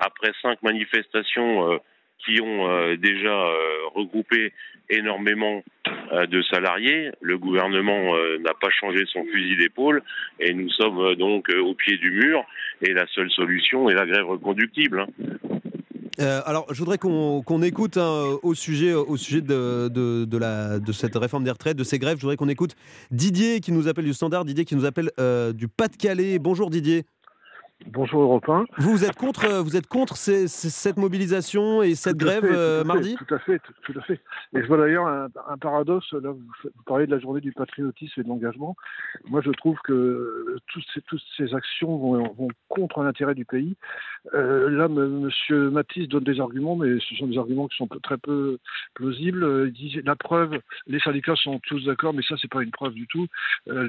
[0.00, 1.80] après cinq manifestations
[2.24, 3.46] qui ont déjà
[3.94, 4.52] regroupé
[4.92, 5.62] énormément
[6.12, 7.10] euh, de salariés.
[7.20, 10.02] Le gouvernement euh, n'a pas changé son fusil d'épaule
[10.38, 12.44] et nous sommes euh, donc au pied du mur
[12.82, 15.06] et la seule solution est la grève reconductible.
[16.18, 16.42] Hein.
[16.44, 21.16] alors, je voudrais qu'on écoute hein, au sujet, au sujet de, de, la, de cette
[21.16, 22.18] réforme des retraites, de ces grèves.
[22.18, 22.76] Je voudrais qu'on écoute
[23.10, 25.10] Didier qui nous appelle du Standard, Didier qui nous appelle
[25.54, 26.38] du Pas-de-Calais.
[26.38, 27.04] Bonjour Didier.
[27.86, 32.84] Bonjour Europe Vous, êtes contre, euh, vous êtes contre cette mobilisation et cette grève euh,
[32.84, 34.20] mardi Tout à fait, tout, à fait.
[34.54, 36.12] Et je vois d'ailleurs un, paradoxe.
[36.12, 38.76] Là, vous, parlez de la journée du patriotisme et de l'engagement.
[39.24, 43.76] Moi, je trouve que toutes ces, toutes ces actions vont, contre l'intérêt du pays.
[44.34, 45.30] Euh, là, M.
[45.70, 48.58] Matisse donne des arguments, mais ce sont des arguments qui sont très peu
[48.94, 49.66] plausibles.
[49.66, 52.94] Il dit la preuve, les syndicats sont tous d'accord, mais ça, c'est pas une preuve
[52.94, 53.26] du tout.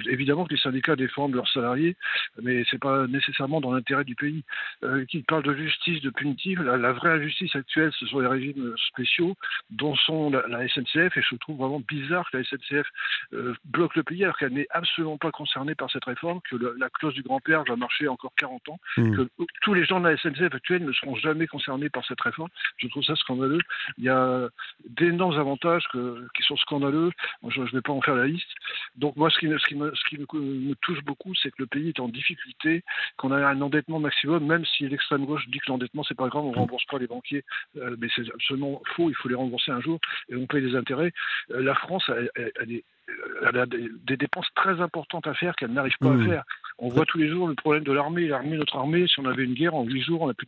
[0.10, 1.96] évidemment que les syndicats défendent leurs salariés,
[2.42, 4.44] mais c'est pas nécessairement dans l'intérêt intérêt du pays,
[4.84, 6.62] euh, qui parle de justice, de punitive.
[6.62, 9.36] La, vraie injustice actuelle, ce sont les régimes spéciaux,
[9.70, 12.88] dont sont la, SNCF, et je trouve vraiment bizarre que la SNCF
[13.34, 16.90] euh, bloque le pays alors qu'elle n'est absolument pas concernée par cette réforme, que la
[16.90, 19.16] clause du grand-père va marcher encore 40 ans, mmh.
[19.16, 19.30] que
[19.62, 22.50] tous les gens de la SNCF actuelle ne seront jamais concernés par cette réforme.
[22.78, 23.62] Je trouve ça scandaleux.
[23.98, 24.50] Il y a
[24.88, 25.88] d'énormes avantages
[26.36, 27.12] qui sont scandaleux.
[27.48, 28.50] je ne vais pas en faire la liste.
[28.96, 31.68] Donc moi, ce qui, ce qui, me, ce qui me, touche beaucoup, c'est que le
[31.68, 32.84] pays est en difficulté,
[33.18, 36.46] qu'on a un endettement maximum, même si l'extrême gauche dit que l'endettement, c'est pas grave,
[36.46, 37.44] on rembourse pas les banquiers,
[37.78, 40.76] euh, mais c'est absolument faux, il faut les rembourser un jour et on paye des
[40.76, 41.12] intérêts.
[41.52, 46.26] Euh, la France, elle, a des, dépenses très importantes à faire qu'elle n'arrive pas à
[46.26, 46.44] faire.
[46.80, 48.28] On voit tous les jours le problème de l'armée.
[48.28, 50.46] L'armée, notre armée, si on avait une guerre en huit jours, on n'a plus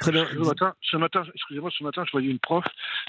[0.00, 0.26] Très bien.
[0.26, 2.64] Ce matin, ce matin, excusez-moi, ce matin, je voyais une prof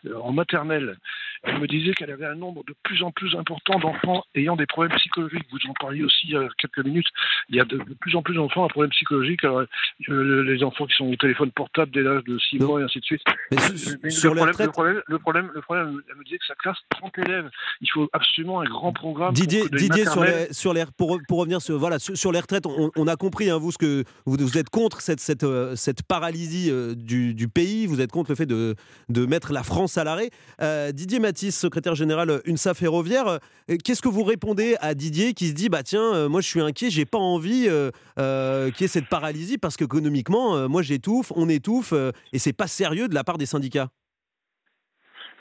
[0.06, 0.97] euh, en maternelle.
[1.43, 4.65] Elle me disait qu'elle avait un nombre de plus en plus important d'enfants ayant des
[4.65, 5.45] problèmes psychologiques.
[5.51, 7.08] Vous en parliez aussi il y a quelques minutes.
[7.49, 9.43] Il y a de, plus en plus d'enfants à problèmes psychologiques.
[9.43, 9.63] Alors,
[10.10, 12.99] euh, les enfants qui sont au téléphone portable dès l'âge de 6 mois et ainsi
[12.99, 13.21] de suite.
[13.51, 16.56] Mais, sur le, problème, le, problème, le, problème, le, problème, elle me disait que sa
[16.56, 17.49] classe, 30 élèves.
[17.82, 19.34] Il faut absolument un grand programme.
[19.34, 22.91] Didier, Didier sur les, sur les, pour, pour revenir sur, voilà, sur, les retraites, on,
[22.95, 26.04] on a compris, hein, vous, ce que vous, vous êtes contre cette, cette, euh, cette
[26.32, 28.76] paralysie euh, du, pays, vous êtes contre le fait de,
[29.10, 30.30] de mettre la France à l'arrêt.
[30.62, 33.28] Euh, Didier Matisse, secrétaire général UNSA Ferroviaire,
[33.70, 36.62] euh, qu'est-ce que vous répondez à Didier qui se dit bah tiens, moi je suis
[36.62, 41.94] inquiet, j'ai pas envie qu'il y ait cette paralysie parce qu'économiquement, moi j'étouffe, on étouffe
[42.32, 43.89] et c'est pas sérieux de la part des syndicats?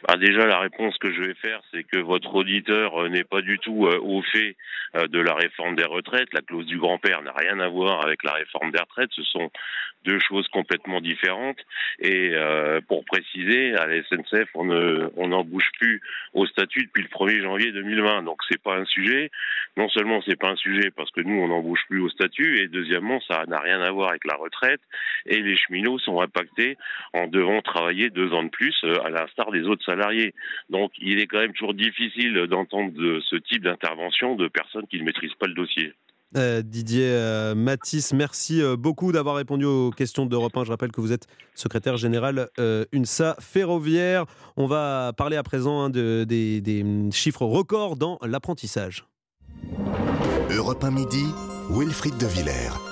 [0.08, 3.58] Bah déjà, la réponse que je vais faire, c'est que votre auditeur n'est pas du
[3.58, 4.56] tout au fait
[4.94, 6.32] de la réforme des retraites.
[6.32, 9.10] La clause du grand-père n'a rien à voir avec la réforme des retraites.
[9.12, 9.50] Ce sont
[10.04, 11.58] deux choses complètement différentes.
[11.98, 16.00] Et euh, pour préciser, à la SNCF, on ne, on n'embauche plus
[16.32, 18.22] au statut depuis le 1er janvier 2020.
[18.22, 19.30] Donc c'est pas un sujet.
[19.76, 22.68] Non seulement c'est pas un sujet parce que nous on n'embauche plus au statut, et
[22.68, 24.80] deuxièmement ça n'a rien à voir avec la retraite.
[25.26, 26.76] Et les cheminots sont impactés
[27.12, 30.34] en devant travailler deux ans de plus, euh, à l'instar des autres salariés.
[30.68, 32.92] Donc il est quand même toujours difficile d'entendre
[33.28, 35.92] ce type d'intervention de personnes qui ne maîtrisent pas le dossier.
[36.36, 40.64] Euh, Didier euh, Matisse, merci euh, beaucoup d'avoir répondu aux questions d'Europe 1.
[40.64, 42.48] Je rappelle que vous êtes secrétaire général
[42.92, 44.26] UNSA Ferroviaire.
[44.56, 49.04] On va parler à présent hein, de, des, chiffres records dans l'apprentissage.
[50.54, 51.24] Europe 1 midi,
[51.70, 52.89] Wilfried de Villers.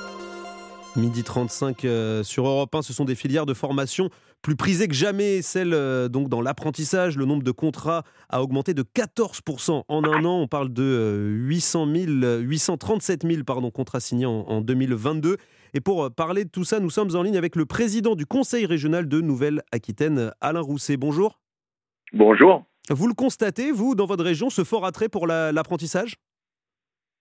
[0.99, 1.87] Midi 35
[2.23, 4.11] sur Europe 1, ce sont des filières de formation
[4.43, 7.17] plus prisée que jamais, celle euh, donc dans l'apprentissage.
[7.17, 10.41] Le nombre de contrats a augmenté de 14% en un an.
[10.41, 15.37] On parle de 800 000, 837 000 pardon, contrats signés en, 2022.
[15.75, 18.27] Et pour euh, parler de tout ça, nous sommes en ligne avec le président du
[18.27, 20.97] Conseil régional de Nouvelle-Aquitaine, Alain Rousset.
[20.97, 21.41] Bonjour.
[22.13, 22.65] Bonjour.
[22.91, 26.17] Vous le constatez, vous, dans votre région, ce fort attrait pour l'apprentissage?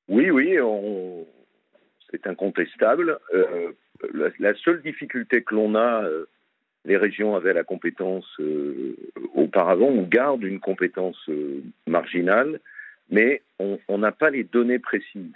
[0.07, 0.57] Oui, oui,
[2.11, 3.19] c'est incontestable.
[3.33, 3.71] Euh,
[4.13, 6.03] la, seule difficulté que l'on a
[6.85, 8.95] les régions avaient la compétence euh,
[9.33, 12.59] auparavant, on garde une compétence euh, marginale
[13.09, 15.33] mais on n'a pas les données précises.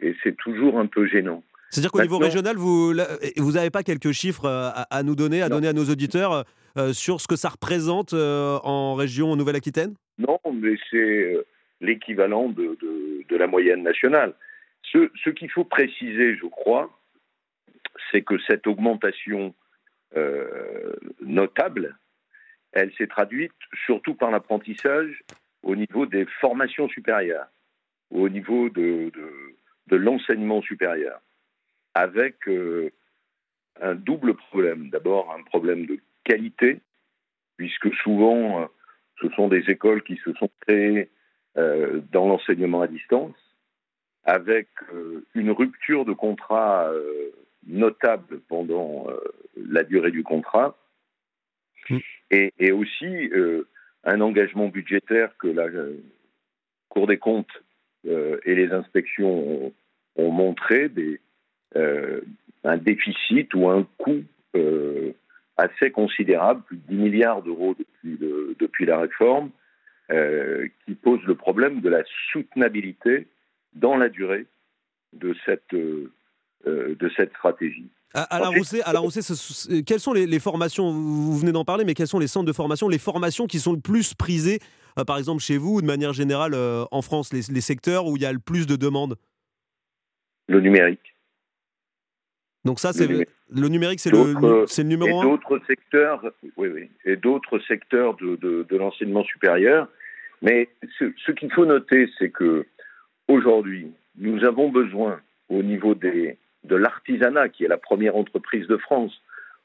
[0.00, 1.42] Et c'est toujours un peu gênant.
[1.70, 5.68] C'est-à-dire qu'au niveau régional, vous n'avez pas quelques chiffres euh, à, nous donner, à donner
[5.68, 6.44] à nos auditeurs
[6.78, 9.94] euh, sur ce que ça représente euh, en région Nouvelle-Aquitaine?
[10.18, 11.36] Non, mais c'est
[11.80, 12.76] l'équivalent de,
[13.28, 14.32] de, la moyenne nationale.
[14.92, 16.90] Ce, qu'il faut préciser, je crois,
[18.10, 19.54] c'est que cette augmentation
[21.20, 21.98] notable,
[22.72, 23.52] elle s'est traduite
[23.86, 25.22] surtout par l'apprentissage
[25.62, 27.48] au niveau des formations supérieures,
[28.10, 29.12] au niveau de,
[29.90, 31.20] l'enseignement supérieur
[31.94, 32.90] avec euh,
[33.80, 34.90] un double problème.
[34.90, 36.80] D'abord, un problème de qualité,
[37.56, 38.66] puisque souvent, euh,
[39.20, 41.10] ce sont des écoles qui se sont créées
[41.56, 43.34] euh, dans l'enseignement à distance,
[44.24, 44.68] avec
[45.34, 46.90] une rupture de contrat
[47.66, 49.06] notable pendant
[49.56, 50.76] la durée du contrat,
[51.88, 51.98] mmh.
[52.30, 53.30] et, aussi
[54.04, 55.66] un engagement budgétaire que la
[56.90, 57.62] Cour des comptes
[58.04, 59.72] et les inspections ont,
[60.16, 61.20] ont montré des,
[61.76, 62.20] euh,
[62.64, 64.24] un déficit ou un coût
[64.56, 65.12] euh,
[65.56, 68.18] assez considérable, plus de 10 milliards d'euros depuis,
[68.58, 69.50] depuis la réforme,
[70.10, 72.02] euh, qui pose le problème de la
[72.32, 73.26] soutenabilité
[73.78, 74.46] dans la durée
[75.12, 77.88] de cette, de cette stratégie.
[78.14, 79.20] Alain Rousset, Alain Rousset
[79.86, 82.88] quelles sont les, formations, vous venez d'en parler, mais quels sont les centres de formation,
[82.88, 84.60] les formations qui sont le plus prisées,
[85.06, 86.54] par exemple chez vous ou de manière générale
[86.90, 89.16] en France, les, les secteurs où il y a le plus de demandes?
[90.48, 91.14] Le numérique.
[92.64, 96.22] Donc ça, c'est le, numérique, c'est le, le, numéro et D'autres secteurs,
[96.56, 99.88] oui, oui, et d'autres secteurs de, de, l'enseignement supérieur.
[100.42, 102.66] Mais ce, qu'il faut noter, c'est que
[103.28, 108.76] aujourd'hui, nous avons besoin, au niveau des, de l'artisanat, qui est la première entreprise de
[108.76, 109.22] France,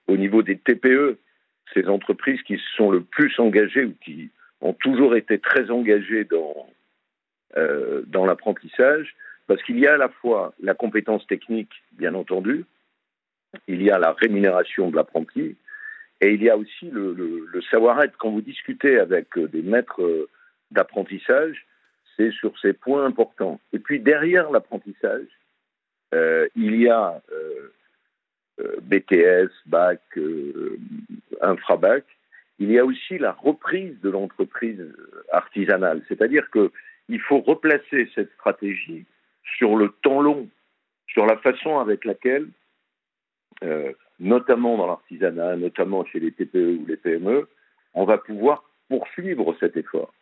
[0.08, 1.18] au niveau des TPE,
[1.74, 4.30] ces entreprises qui sont le plus engagées ou qui
[4.62, 6.68] ont toujours été très engagées dans,
[7.58, 9.16] euh, dans l'apprentissage,
[9.48, 12.66] parce qu'il y a à la fois la compétence technique, bien entendu,
[13.68, 15.56] il y a la rémunération de l'apprenti
[16.22, 18.18] et il y a aussi le, savoir-être.
[18.18, 20.30] Quand vous discutez avec euh, des maîtres euh,
[20.72, 21.66] d'apprentissage,
[22.18, 23.60] c'est sur ces points importants.
[23.72, 25.28] Et puis derrière l'apprentissage,
[26.14, 27.22] euh, il y a
[28.82, 30.02] BTS, BAC,
[31.42, 32.06] infrabac.
[32.60, 34.80] Il y a aussi la reprise de l'entreprise
[35.32, 39.06] artisanale, c'est-à-dire qu'il faut replacer cette stratégie
[39.58, 40.48] sur le temps long,
[41.08, 42.48] sur la façon avec laquelle
[43.64, 47.48] euh, notamment dans l'artisanat, notamment chez les TPE ou les PME,
[47.94, 50.14] on va pouvoir poursuivre cet effort.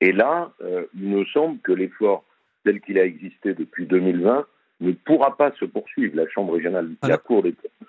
[0.00, 2.24] Et là, euh, il me semble que l'effort
[2.64, 4.46] tel qu'il a existé depuis 2020
[4.80, 6.16] ne pourra pas se poursuivre.
[6.16, 7.88] La Chambre régionale, la Cour des comptes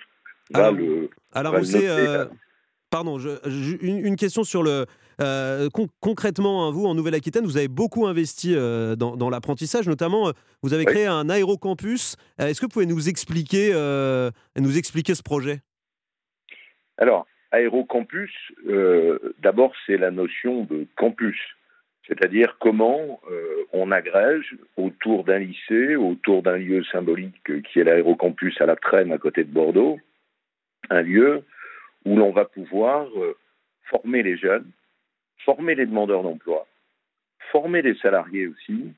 [0.51, 1.09] va le.
[1.33, 1.55] Alors,
[2.89, 4.85] Pardon, une, question sur le.
[5.21, 5.69] Euh,
[5.99, 10.31] concrètement, hein, vous, en Nouvelle-Aquitaine, vous avez beaucoup investi euh, dans, l'apprentissage, notamment, euh,
[10.63, 12.15] vous avez créé un aérocampus.
[12.39, 13.73] Est-ce que vous pouvez nous expliquer,
[14.57, 15.59] nous expliquer ce projet?
[16.97, 18.31] Alors, aérocampus,
[19.39, 21.37] d'abord, c'est la notion de campus,
[22.09, 23.21] c'est-à-dire comment
[23.71, 29.13] on agrège autour d'un lycée, autour d'un lieu symbolique qui est l'aérocampus à la Traîne
[29.13, 29.99] à côté de Bordeaux,
[30.89, 31.43] un lieu
[32.05, 33.35] où l'on va pouvoir euh,
[33.89, 34.69] former les jeunes,
[35.45, 36.65] former les demandeurs d'emploi,
[37.51, 38.93] former les salariés aussi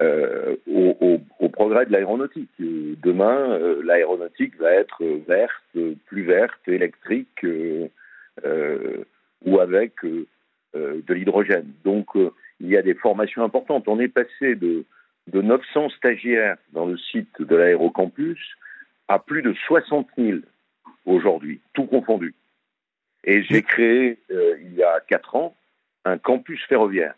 [0.00, 2.50] euh, au, progrès de l'aéronautique.
[2.60, 7.44] Euh, demain, l'aéronautique va être verte, plus verte, électrique
[9.44, 11.70] ou avec de l'hydrogène.
[11.84, 12.16] Donc,
[12.62, 13.88] il y a des formations importantes.
[13.88, 14.84] On est passé de,
[15.26, 18.38] de 900 stagiaires dans le site de l'aérocampus
[19.08, 20.38] à plus de 60 000
[21.04, 22.34] aujourd'hui, tout confondu.
[23.24, 25.56] Et j'ai créé, euh, il y a quatre ans,
[26.04, 27.14] un campus ferroviaire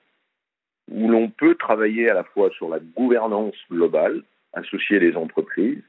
[0.91, 5.83] où l'on peut travailler à la fois sur la gouvernance globale, associer les entreprises,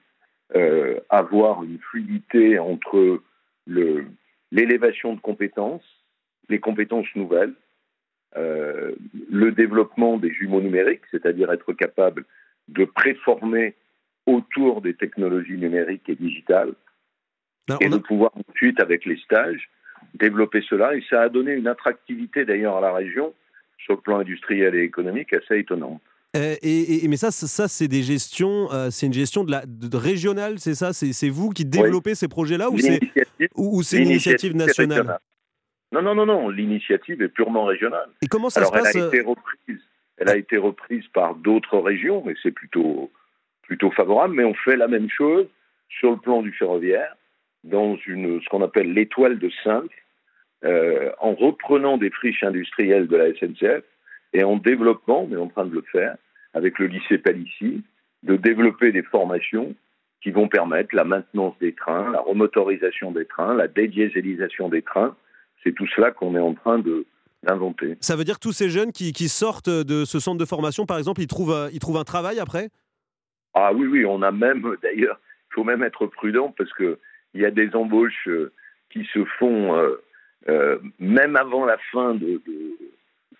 [0.55, 3.21] euh, avoir une fluidité entre
[4.51, 5.83] l'élévation de compétences,
[6.49, 7.53] les compétences nouvelles,
[8.37, 8.91] euh,
[9.31, 12.25] le développement des jumeaux numériques, c'est-à-dire être capable
[12.67, 13.75] de préformer
[14.25, 16.73] autour des technologies numériques et digitales,
[17.79, 19.69] et de pouvoir ensuite, avec les stages,
[20.13, 20.95] développer cela.
[20.95, 23.33] Et ça a donné une attractivité d'ailleurs à la région
[23.77, 26.01] sur le plan industriel et économique assez étonnante.
[26.35, 30.59] Euh, et, mais ça, ça c'est des gestions, euh, c'est une gestion de la régionale,
[30.59, 30.91] c'est ça?
[30.91, 35.19] C'est vous qui développez ces projets-là ou, c'est une initiative nationale?
[35.95, 36.49] Non, non, non, non.
[36.49, 38.09] L'initiative est purement régionale.
[38.21, 39.81] Et comment ça se passe Elle a été reprise,
[40.17, 43.11] elle a été reprise par d'autres régions, et c'est plutôt
[43.63, 44.35] plutôt favorable.
[44.35, 45.47] Mais on fait la même chose
[45.89, 47.15] sur le plan du ferroviaire
[47.63, 49.89] dans une, ce qu'on appelle l'étoile de Sainte,
[50.63, 53.83] euh, en reprenant des friches industrielles de la SNCF
[54.33, 56.15] est en développement, on est en train de le faire,
[56.53, 57.83] avec le lycée Palissy,
[58.23, 59.75] de développer des formations
[60.21, 65.15] qui vont permettre la maintenance des trains, la remotorisation des trains, la dédiésélisation des trains.
[65.65, 67.05] C'est tout cela qu'on est en train de,
[67.43, 67.97] d'inventer.
[68.01, 70.85] Ça veut dire que tous ces jeunes qui, qui, sortent de ce centre de formation,
[70.85, 72.69] par exemple, ils trouvent, euh, ils trouvent un travail après?
[73.53, 76.97] Ah oui, oui, on a même, d'ailleurs, il faut même être prudent parce qu'il
[77.35, 78.51] y a des embauches euh,
[78.91, 80.01] qui se font euh,
[80.49, 82.77] euh, même avant la fin de, de,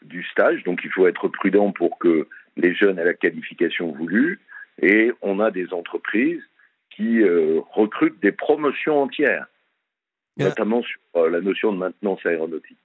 [0.02, 2.28] du stage, donc il faut être prudent pour que
[2.58, 4.39] les jeunes aient la qualification voulue.
[4.82, 6.41] Et on a des entreprises
[6.89, 9.47] qui euh, recrutent des promotions entières,
[10.38, 12.78] notamment sur euh, la notion de maintenance aéronautique.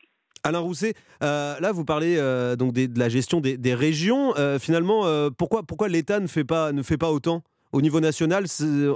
[0.43, 4.35] Alain Rousset, euh, là vous parlez euh, donc des, de la gestion des, des régions.
[4.39, 5.05] Euh, finalement,
[5.37, 7.43] pourquoi, pourquoi l'État ne, fait pas, ne fait pas autant?
[7.73, 8.45] Au niveau national,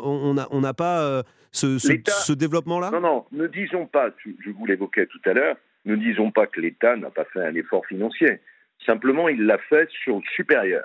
[0.03, 2.91] on n'a on pas ce, ce, ce développement-là?
[2.91, 6.61] Non, non, ne disons pas, je vous l'évoquais tout à l'heure, ne disons pas que
[6.61, 8.41] l'État n'a pas fait un effort financier.
[8.85, 10.85] Simplement, il l'a fait sur le supérieur.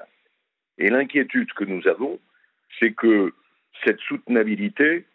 [0.78, 2.20] Et l'inquiétude que nous avons,
[2.80, 3.34] c'est que
[3.84, 5.06] cette soutenabilité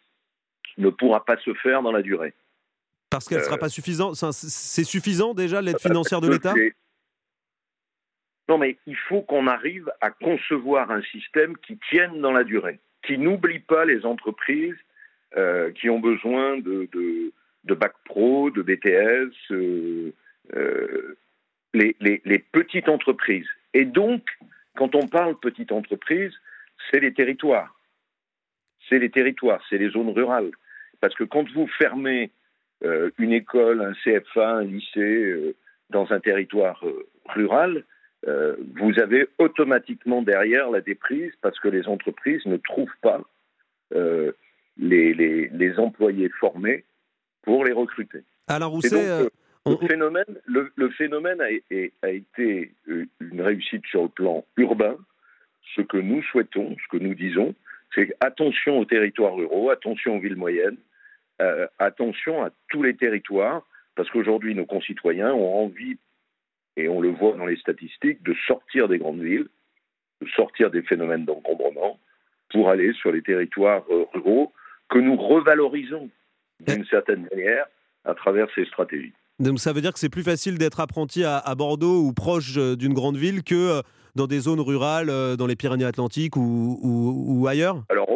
[0.79, 2.35] ne pourra pas se faire dans la durée.
[3.15, 6.53] Parce qu'elle ne sera pas suffisante C'est suffisant déjà l'aide financière de l'État?
[8.49, 12.81] Non, mais il faut qu'on arrive à concevoir un système qui tienne dans la durée,
[13.07, 14.77] qui n'oublie pas les entreprises
[15.37, 17.33] euh, qui ont besoin de, de,
[17.65, 20.13] de, bac pro, de BTS, euh,
[20.55, 21.17] euh,
[21.73, 23.49] les, les, les petites entreprises.
[23.75, 24.23] Et donc,
[24.77, 26.33] quand on parle petite entreprise,
[26.91, 27.79] c'est les territoires.
[28.89, 30.51] C'est les territoires, c'est les zones rurales.
[31.01, 32.44] Parce que quand vous fermez euh,
[33.19, 35.55] une école, un CFA, un lycée euh,
[35.91, 37.85] dans un territoire euh, rural,
[38.77, 43.21] vous avez automatiquement derrière la déprise parce que les entreprises ne trouvent pas
[43.91, 46.85] les, les, les, employés formés
[47.43, 48.21] pour les recruter.
[48.49, 49.29] Alors, Rousset,
[49.67, 54.97] donc, le, phénomène, le, le phénomène a, a, été une réussite sur le plan urbain.
[55.77, 57.55] Ce que nous souhaitons, ce que nous disons,
[57.95, 60.77] c'est attention aux territoires ruraux, attention aux villes moyennes,
[61.43, 63.63] euh, attention à tous les territoires,
[63.97, 65.99] parce qu'aujourd'hui, nos concitoyens ont envie,
[66.77, 69.49] et on le voit dans les statistiques, de sortir des grandes villes,
[70.21, 71.99] de sortir des phénomènes d'encombrement,
[72.51, 74.53] pour aller sur les territoires euh, ruraux
[74.89, 76.09] que nous revalorisons
[76.61, 77.67] d'une certaine manière
[78.05, 79.13] à travers ces stratégies.
[79.41, 82.57] Donc ça veut dire que c'est plus facile d'être apprenti à, à, Bordeaux ou proche
[82.57, 83.83] euh, d'une grande ville que
[84.15, 87.83] dans des zones rurales, dans les Pyrénées-Atlantiques ou, ou, ou, ailleurs?
[87.89, 88.09] Alors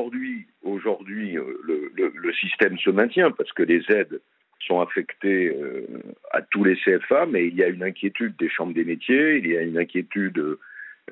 [0.00, 4.20] aujourd'hui, aujourd'hui le, le, le, système se maintient parce que les aides
[4.66, 5.86] sont affectées euh,
[6.32, 9.46] à tous les CFA, mais il y a une inquiétude des chambres des métiers, il
[9.46, 10.58] y a une inquiétude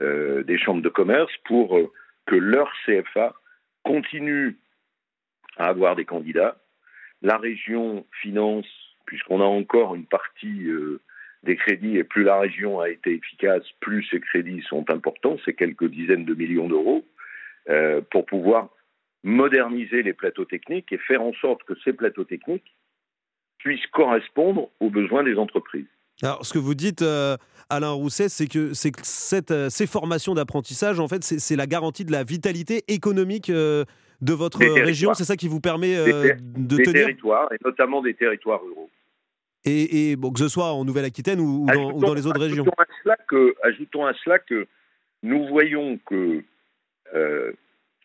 [0.00, 1.92] euh, des chambres de commerce pour euh,
[2.26, 3.34] que leur CFA
[3.84, 4.56] continue
[5.56, 6.58] à avoir des candidats.
[7.22, 8.66] La région finance,
[9.06, 10.68] puisqu'on a encore une partie
[11.42, 15.54] des crédits, et plus la région a été efficace, plus ces crédits sont importants, c'est
[15.54, 17.04] quelques dizaines de millions d'euros,
[17.70, 18.70] euh, pour pouvoir
[19.24, 22.74] moderniser les plateaux techniques et faire en sorte que ces plateaux techniques
[23.58, 25.86] puissent correspondre aux besoins des entreprises.
[26.22, 27.36] Alors, ce que vous dites, euh,
[27.70, 32.04] Alain Rousset, c'est que, que cette, euh, ces formations d'apprentissage, en fait, c'est la garantie
[32.04, 33.84] de la vitalité économique euh,
[34.20, 35.14] de votre région.
[35.14, 37.06] C'est ça qui vous permet des, de des tenir.
[37.06, 38.90] territoires, et notamment des territoires ruraux.
[39.64, 41.66] Et, et bon, que ce soit en Nouvelle-Aquitaine ou,
[42.00, 42.64] dans les autres régions.
[42.78, 44.66] À cela que, ajoutons à cela que
[45.22, 46.42] nous voyons que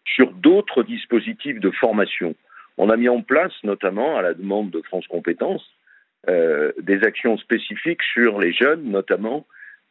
[0.06, 2.36] sur d'autres dispositifs de formation.
[2.78, 5.70] On a mis en place, notamment à la demande de France Compétences,
[6.30, 9.46] euh, des actions spécifiques sur les jeunes, notamment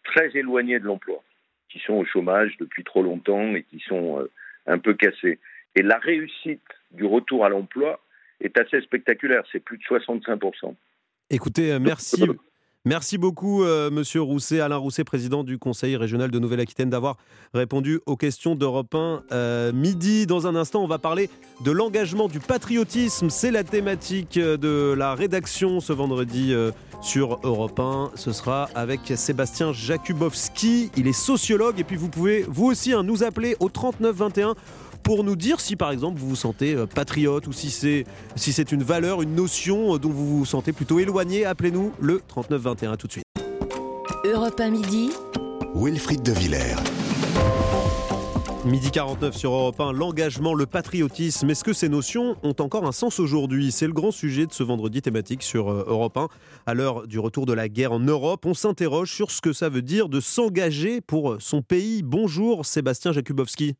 [0.04, 1.22] très éloignés de l'emploi,
[1.68, 4.30] qui sont au chômage depuis trop longtemps et qui sont euh,
[4.66, 5.38] un peu cassés.
[5.74, 8.00] Et la réussite du retour à l'emploi
[8.40, 10.74] est assez spectaculaire, c'est plus de 65%.
[11.30, 12.24] Écoutez, merci.
[12.84, 17.16] Merci beaucoup, euh, Monsieur Rousset, Alain Rousset, président du Conseil régional de Nouvelle-Aquitaine, d'avoir
[17.54, 20.26] répondu aux questions d'Europe 1 euh, midi.
[20.26, 21.30] Dans un instant, on va parler
[21.64, 23.30] de l'engagement du patriotisme.
[23.30, 28.10] C'est la thématique de la rédaction ce vendredi euh, sur Europe 1.
[28.16, 30.90] Ce sera avec Sébastien Jakubowski.
[30.96, 34.54] Il est sociologue et puis vous pouvez, vous aussi, hein, nous appeler au 39 21
[35.02, 38.04] pour nous dire si par exemple vous vous sentez euh, patriote ou si c'est
[38.36, 41.44] si c'est une valeur, une notion euh, dont vous vous sentez plutôt éloigné.
[41.44, 43.24] Appelez-nous le 39 21 tout de suite.
[44.24, 45.10] Europe 1 midi.
[45.74, 46.76] Wilfried de Villers.
[48.64, 52.92] Midi 49 sur Europe 1, l'engagement, le patriotisme, est-ce que ces notions ont encore un
[52.92, 53.72] sens aujourd'hui?
[53.72, 56.28] C'est le grand sujet de ce vendredi thématique sur euh, Europe 1.
[56.66, 59.68] À l'heure du retour de la guerre en Europe, on s'interroge sur ce que ça
[59.68, 62.02] veut dire de s'engager pour son pays.
[62.04, 63.74] Bonjour Sébastien Jakubowski.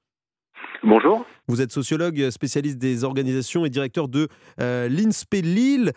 [0.82, 1.24] Bonjour.
[1.48, 5.92] Vous êtes sociologue, spécialiste des organisations et directeur de l'INSPE Lille.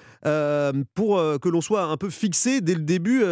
[0.96, 3.24] pour que l'on soit un peu fixé dès le début,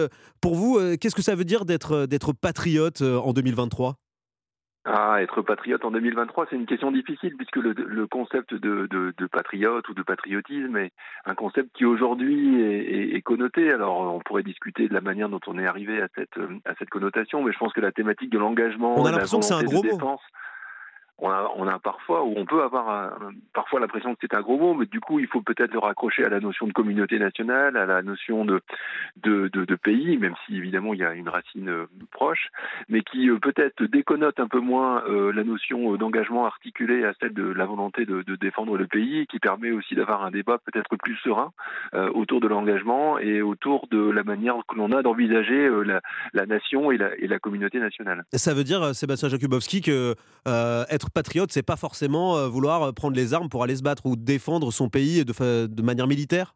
[0.41, 3.95] pour vous, qu'est-ce que ça veut dire d'être patriote en 2023
[4.85, 9.93] ah, être patriote en 2023, c'est une question difficile puisque le, concept de, patriote ou
[9.93, 10.91] de patriotisme est
[11.25, 13.71] un concept qui aujourd'hui est, connoté.
[13.71, 16.89] Alors, on pourrait discuter de la manière dont on est arrivé à cette, à cette
[16.89, 19.63] connotation, mais je pense que la thématique de l'engagement, on a l'impression que c'est un
[19.63, 19.97] gros mot
[21.23, 23.17] on a, parfois, ou on peut avoir
[23.53, 26.25] parfois l'impression que c'est un gros mot, mais du coup, il faut peut-être le raccrocher
[26.25, 28.61] à la notion de communauté nationale, à la notion de,
[29.83, 32.47] pays, même si évidemment il y a une racine euh, proche,
[32.89, 37.33] mais qui euh, peut-être déconnote un peu moins euh, la notion d'engagement articulé à celle
[37.33, 41.15] de la volonté de, défendre le pays, qui permet aussi d'avoir un débat peut-être plus
[41.17, 41.51] serein
[42.13, 45.69] autour de l'engagement et autour de la manière que l'on a d'envisager
[46.33, 48.23] la, nation et la, et la communauté nationale.
[48.33, 50.15] Ça veut dire, Sébastien Jakubowski, que
[50.47, 54.05] être patriote, c'est pas forcément euh, vouloir euh, prendre les armes pour aller se battre
[54.05, 56.55] ou défendre son pays de, de manière militaire?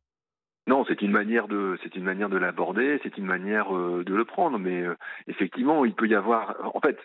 [0.68, 4.14] Non, c'est une manière de, c'est une manière de l'aborder, c'est une manière euh, de
[4.14, 4.84] le prendre, mais
[5.28, 6.98] effectivement, il peut y avoir, en fait,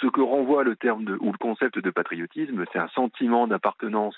[0.00, 4.16] ce que renvoie le terme de, ou le concept de patriotisme, c'est un sentiment d'appartenance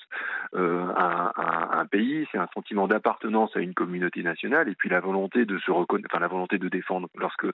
[0.55, 5.01] euh, à, un pays, c'est un sentiment d'appartenance à une communauté nationale, et puis la
[5.01, 7.53] volonté de se reconnaître, enfin la volonté de défendre lorsque euh,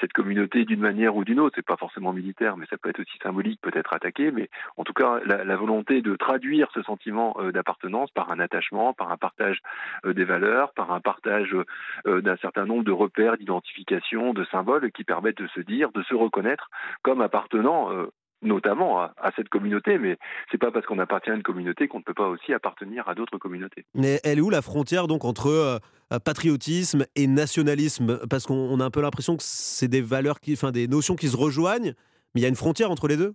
[0.00, 3.00] cette communauté, d'une manière ou d'une autre, c'est pas forcément militaire, mais ça peut être
[3.00, 7.36] aussi symbolique, peut être attaquée, mais en tout cas la, volonté de traduire ce sentiment
[7.38, 9.60] euh, d'appartenance par un attachement, par un partage
[10.04, 11.56] des valeurs, par un partage
[12.04, 16.14] d'un certain nombre de repères, d'identification, de symboles qui permettent de se dire, de se
[16.14, 16.70] reconnaître
[17.02, 18.06] comme appartenant appartenant euh,
[18.42, 20.16] notamment à, cette communauté, mais
[20.50, 23.14] c'est pas parce qu'on appartient à une communauté qu'on ne peut pas aussi appartenir à
[23.14, 23.84] d'autres communautés.
[23.94, 25.78] Mais elle est où la frontière donc entre euh,
[26.24, 28.20] patriotisme et nationalisme?
[28.28, 31.28] Parce qu'on a un peu l'impression que c'est des valeurs, qui, enfin des notions qui
[31.28, 31.94] se rejoignent,
[32.34, 33.34] mais il y a une frontière entre les deux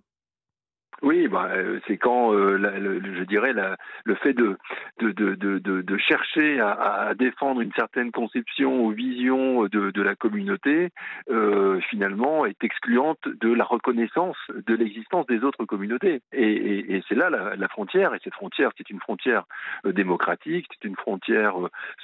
[1.02, 3.52] oui, bah, euh, c'est quand, euh, je dirais,
[4.04, 4.56] le fait de,
[5.98, 10.90] chercher à, défendre une certaine conception ou vision de, la communauté,
[11.30, 14.36] euh, finalement, est excluante de la reconnaissance
[14.66, 16.20] de l'existence des autres communautés.
[16.32, 19.44] Et, c'est là la, frontière, et cette frontière, c'est une frontière
[19.84, 21.54] démocratique, c'est une frontière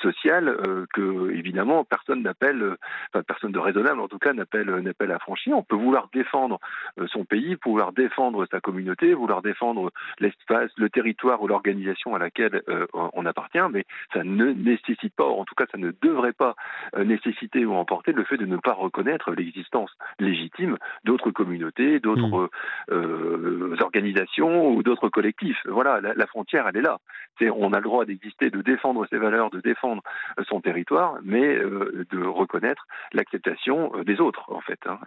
[0.02, 0.56] sociale
[0.92, 2.76] que, évidemment, personne n'appelle,
[3.12, 5.56] enfin, personne de raisonnable, en tout cas, n'appelle à franchir.
[5.56, 6.58] On peut vouloir défendre
[7.06, 12.62] son pays, pouvoir défendre sa communauté vouloir défendre l'espace, le territoire ou l'organisation à laquelle
[12.68, 16.54] euh, on appartient, mais ça ne nécessite pas, en tout cas ça ne devrait pas
[16.96, 22.48] euh, nécessiter ou emporter le fait de ne pas reconnaître l'existence légitime d'autres communautés, d'autres
[22.90, 22.92] mmh.
[22.92, 25.60] euh, organisations ou d'autres collectifs.
[25.66, 26.98] Voilà, la, frontière, elle est là.
[27.38, 30.02] C'est, on a le droit d'exister, de défendre ses valeurs, de défendre
[30.48, 34.80] son territoire, mais de reconnaître l'acceptation des autres, en fait.
[34.86, 34.98] Hein.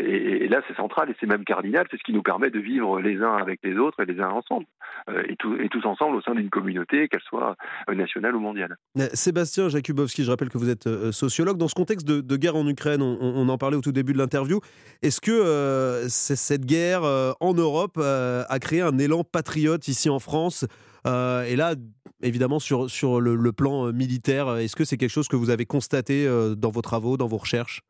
[0.00, 1.86] Et, et, là, c'est central et c'est même cardinal.
[1.90, 4.28] C'est ce qui nous permet de vivre les uns avec les autres et les uns
[4.28, 4.66] ensemble,
[5.08, 7.56] euh, et, tous ensemble au sein d'une communauté, qu'elle soit
[7.88, 8.76] euh, nationale ou mondiale.
[9.14, 11.56] Sébastien Jakubowski, je rappelle que vous êtes euh, sociologue.
[11.56, 14.60] Dans ce contexte de, guerre en Ukraine, on, en parlait au tout début de l'interview,
[15.02, 17.02] est-ce que cette guerre
[17.40, 20.66] en Europe a créé un élan patriote ici en France
[21.04, 21.74] et là,
[22.22, 26.70] évidemment, sur le plan militaire, est-ce que c'est quelque chose que vous avez constaté dans
[26.70, 27.82] vos travaux, dans vos recherches?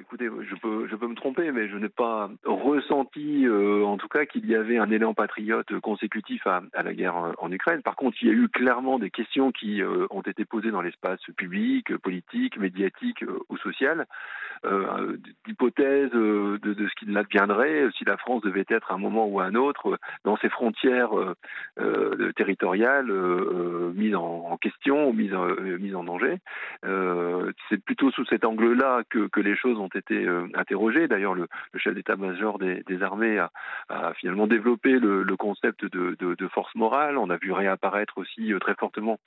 [0.00, 0.54] Écoutez, je
[0.96, 4.78] peux, me tromper, mais je n'ai pas ressenti, euh, en tout cas, qu'il y avait
[4.78, 7.82] un élan patriote consécutif à, la guerre en, Ukraine.
[7.82, 10.80] Par contre, il y a eu clairement des questions qui euh, ont été posées dans
[10.80, 14.06] l'espace public, politique, médiatique euh, ou social,
[15.46, 19.44] d'hypothèses de, ce qu'il adviendrait si la France devait être à un moment ou à
[19.44, 21.10] un autre dans ses frontières
[22.34, 23.12] territoriales
[23.94, 25.34] mises en, question ou mises,
[25.78, 26.38] mises en danger.
[27.68, 31.08] C'est plutôt sous cet angle-là que, que les choses ont été euh, interrogées.
[31.08, 33.50] D'ailleurs, le, chef d'état-major des, armées a,
[34.14, 37.18] finalement développé le, concept de, force morale.
[37.18, 39.18] On a vu réapparaître aussi euh, très fortement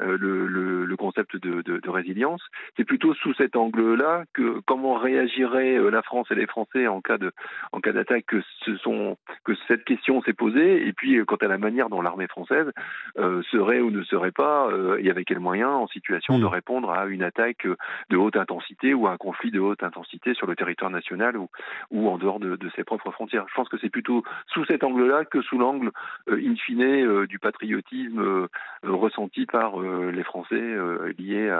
[0.00, 2.42] euh, le, concept de, résilience.
[2.76, 7.18] C'est plutôt sous cet angle-là que comment réagirait la France et les Français en cas
[7.18, 7.32] de
[7.72, 10.86] en cas d'attaque que ce sont que cette question s'est posée.
[10.86, 12.70] Et puis quant à la manière dont l'armée française
[13.16, 16.48] serait ou ne serait pas et avec quels moyens en situation de mmh.
[16.48, 17.66] répondre à une attaque
[18.10, 20.03] de haute intensité ou à un conflit de haute intensité
[20.34, 21.36] sur le territoire national
[21.90, 23.46] ou, en dehors de, ses propres frontières.
[23.48, 25.90] Je pense que c'est plutôt sous cet angle-là que sous l'angle,
[26.28, 28.48] euh, in fine, euh, du patriotisme euh,
[28.82, 30.76] ressenti par les Français
[31.18, 31.50] lié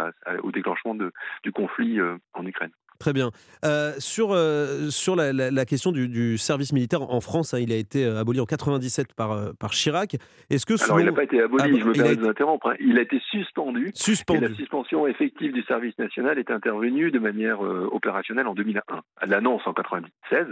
[0.42, 1.98] au déclenchement du conflit
[2.34, 2.70] en Ukraine.
[2.98, 3.30] Très bien.
[3.64, 7.58] Euh, sur euh, sur la, la- la question du, du service militaire en France, hein,
[7.60, 10.16] il a été euh, aboli en 97 par, par Chirac.
[10.50, 12.28] Est-ce que Alors, il n'a pas été aboli, Ah, je me permets été- de vous
[12.28, 12.68] interrompre.
[12.70, 12.74] hein.
[12.80, 13.90] Il a été suspendu.
[13.94, 14.44] Suspendu.
[14.44, 18.82] Et la suspension effective du service national est intervenue de manière euh, opérationnelle en 2001.
[19.26, 20.46] L'annonce en 96,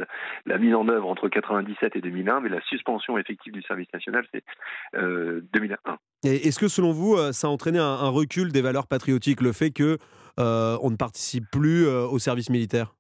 [0.47, 4.25] la mise en œuvre entre 97 et 2001, mais la suspension effective du service national,
[4.35, 4.43] c'est
[4.97, 5.77] euh, 2001.
[6.25, 9.53] Et Est-ce que selon vous, ça a entraîné un, un recul des valeurs patriotiques, le
[9.53, 9.99] fait que
[10.39, 12.95] on ne participe plus euh, au service militaire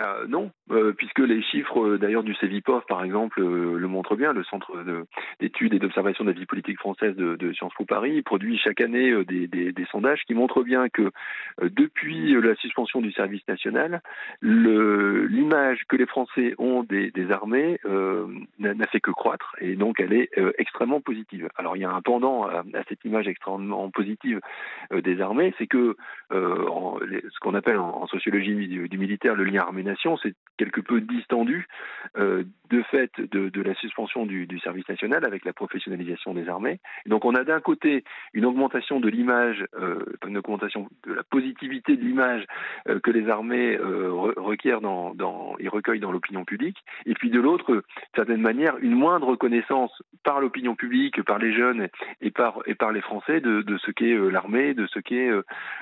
[0.00, 4.16] Euh, non, euh, puisque les chiffres euh, d'ailleurs du CEVIPOF par exemple euh, le montrent
[4.16, 5.04] bien, le Centre de-
[5.38, 9.12] d'études et d'observation de la vie politique française de, Sciences Po Paris produit chaque année
[9.26, 11.10] des, sondages qui montrent bien que
[11.60, 14.00] depuis la suspension du service national,
[14.40, 17.78] l'image que les Français ont des, armées
[18.58, 21.48] n'a fait que croître et donc elle est extrêmement positive.
[21.56, 24.40] Alors il y a un pendant à, cette image extrêmement positive
[24.92, 25.96] des armées, c'est que
[26.30, 31.66] ce qu'on appelle en, sociologie du, du militaire le lien armée-nation, c'est quelque peu distendu
[32.16, 36.78] euh, de fait de, la suspension du, service national avec la professionnalisation des armées.
[37.06, 41.96] Donc on a d'un côté une augmentation de l'image, euh, une augmentation de la positivité
[41.96, 42.44] de l'image
[42.88, 44.80] euh, que les armées euh, re- requièrent
[45.58, 47.82] et recueillent dans l'opinion publique, et puis de l'autre, d'une
[48.14, 51.88] certaine manière, une moindre reconnaissance par l'opinion publique, par les jeunes
[52.20, 55.30] et par, et par les Français de, de ce qu'est l'armée, de ce qu'est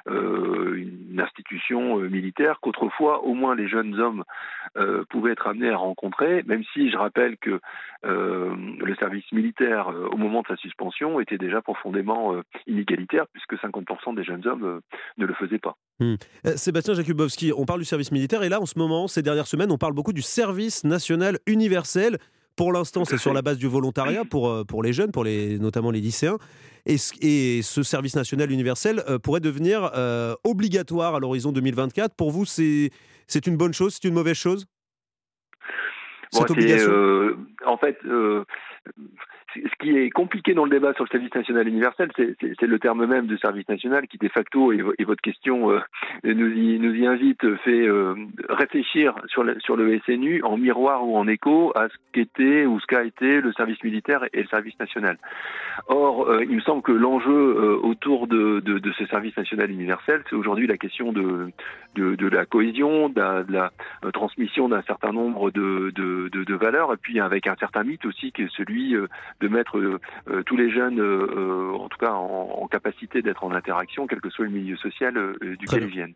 [0.06, 4.24] une institution militaire qu'autrefois, au moins, les jeunes hommes
[4.76, 7.60] euh, pouvaient être amenés à rencontrer, même si je rappelle que
[8.04, 12.34] euh, le service militaire, euh, au moment de sa suspension, était déjà profondément
[12.66, 14.80] inégalitaire, puisque 50% des jeunes hommes
[15.18, 15.76] ne le faisaient pas.
[15.98, 16.14] Hmm.
[16.56, 19.70] Sébastien Jakubowski, on parle du service militaire et là, en ce moment, ces dernières semaines,
[19.70, 22.18] on parle beaucoup du service national universel.
[22.56, 25.58] Pour l'instant, c'est sur la base du volontariat pour, euh, pour les jeunes, pour les,
[25.58, 26.36] notamment les lycéens.
[26.86, 32.14] Et, ce- et ce service national universel euh, pourrait devenir euh, obligatoire à l'horizon 2024.
[32.14, 32.90] Pour vous, c'est
[33.46, 34.66] une bonne chose, c'est une mauvaise chose?
[36.32, 36.90] Bon, Cette c'est, obligation?
[36.92, 37.36] euh,
[37.66, 38.44] en fait, euh,
[39.54, 43.06] ce qui est compliqué dans le débat sur le service national universel, c'est, le terme
[43.06, 45.80] même de service national qui, de facto, et, vo- et votre question euh,
[46.24, 48.14] nous, y, invite, fait euh,
[48.48, 53.04] réfléchir sur le, SNU en miroir ou en écho à ce qu'était ou ce qu'a
[53.04, 55.18] été le service militaire et le service national.
[55.88, 58.62] Or, euh, il me semble que l'enjeu autour de,
[58.96, 61.50] ce service national universel, c'est aujourd'hui la question de,
[61.96, 63.72] la cohésion, de la, la,
[64.12, 68.52] transmission d'un certain nombre de, valeurs, et puis avec un certain mythe aussi qui est
[68.56, 68.94] celui
[69.40, 73.44] de mettre euh, euh, tous les jeunes, euh, en tout cas en, en capacité d'être
[73.44, 75.14] en interaction, quel que soit le milieu social
[75.58, 76.14] duquel ils viennent.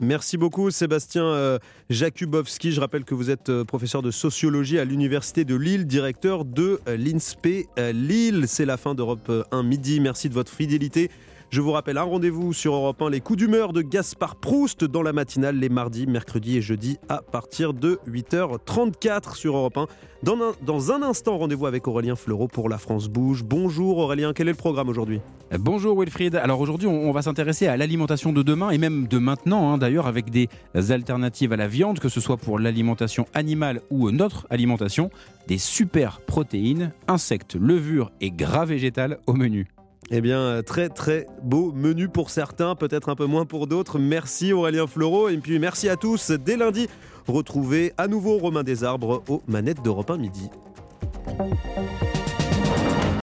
[0.00, 1.58] Merci beaucoup Sébastien
[1.90, 2.72] Jakubowski.
[2.72, 7.68] Je rappelle que vous êtes professeur de sociologie à l'Université de Lille, directeur de l'INSPE
[7.92, 8.44] Lille.
[8.46, 10.00] C'est la fin d'Europe euh, 1 midi.
[10.00, 11.10] Merci de votre fidélité.
[11.54, 15.02] Je vous rappelle un rendez-vous sur Europe 1, les coups d'humeur de Gaspard Proust dans
[15.02, 19.86] la matinale les mardis, mercredis et jeudis à partir de 8h34 sur Europe 1.
[20.24, 23.44] Dans un, dans un instant, rendez-vous avec Aurélien Fleureau pour La France Bouge.
[23.44, 25.20] Bonjour Aurélien, quel est le programme aujourd'hui?
[25.56, 26.34] Bonjour Wilfried.
[26.34, 30.08] Alors aujourd'hui, on va s'intéresser à l'alimentation de demain et même de maintenant, hein, d'ailleurs,
[30.08, 35.08] avec des alternatives à la viande, que ce soit pour l'alimentation animale ou notre alimentation,
[35.46, 39.68] des super protéines, insectes, levures et gras végétal au menu.
[40.10, 43.98] Eh bien, euh, très très beau menu pour certains, peut-être un peu moins pour d'autres.
[43.98, 46.30] Merci Aurélien Fleureau et puis merci à tous.
[46.30, 46.88] Dès lundi,
[47.26, 50.50] retrouvez à nouveau Romain Desarbres aux manettes d'Europe 1 midi.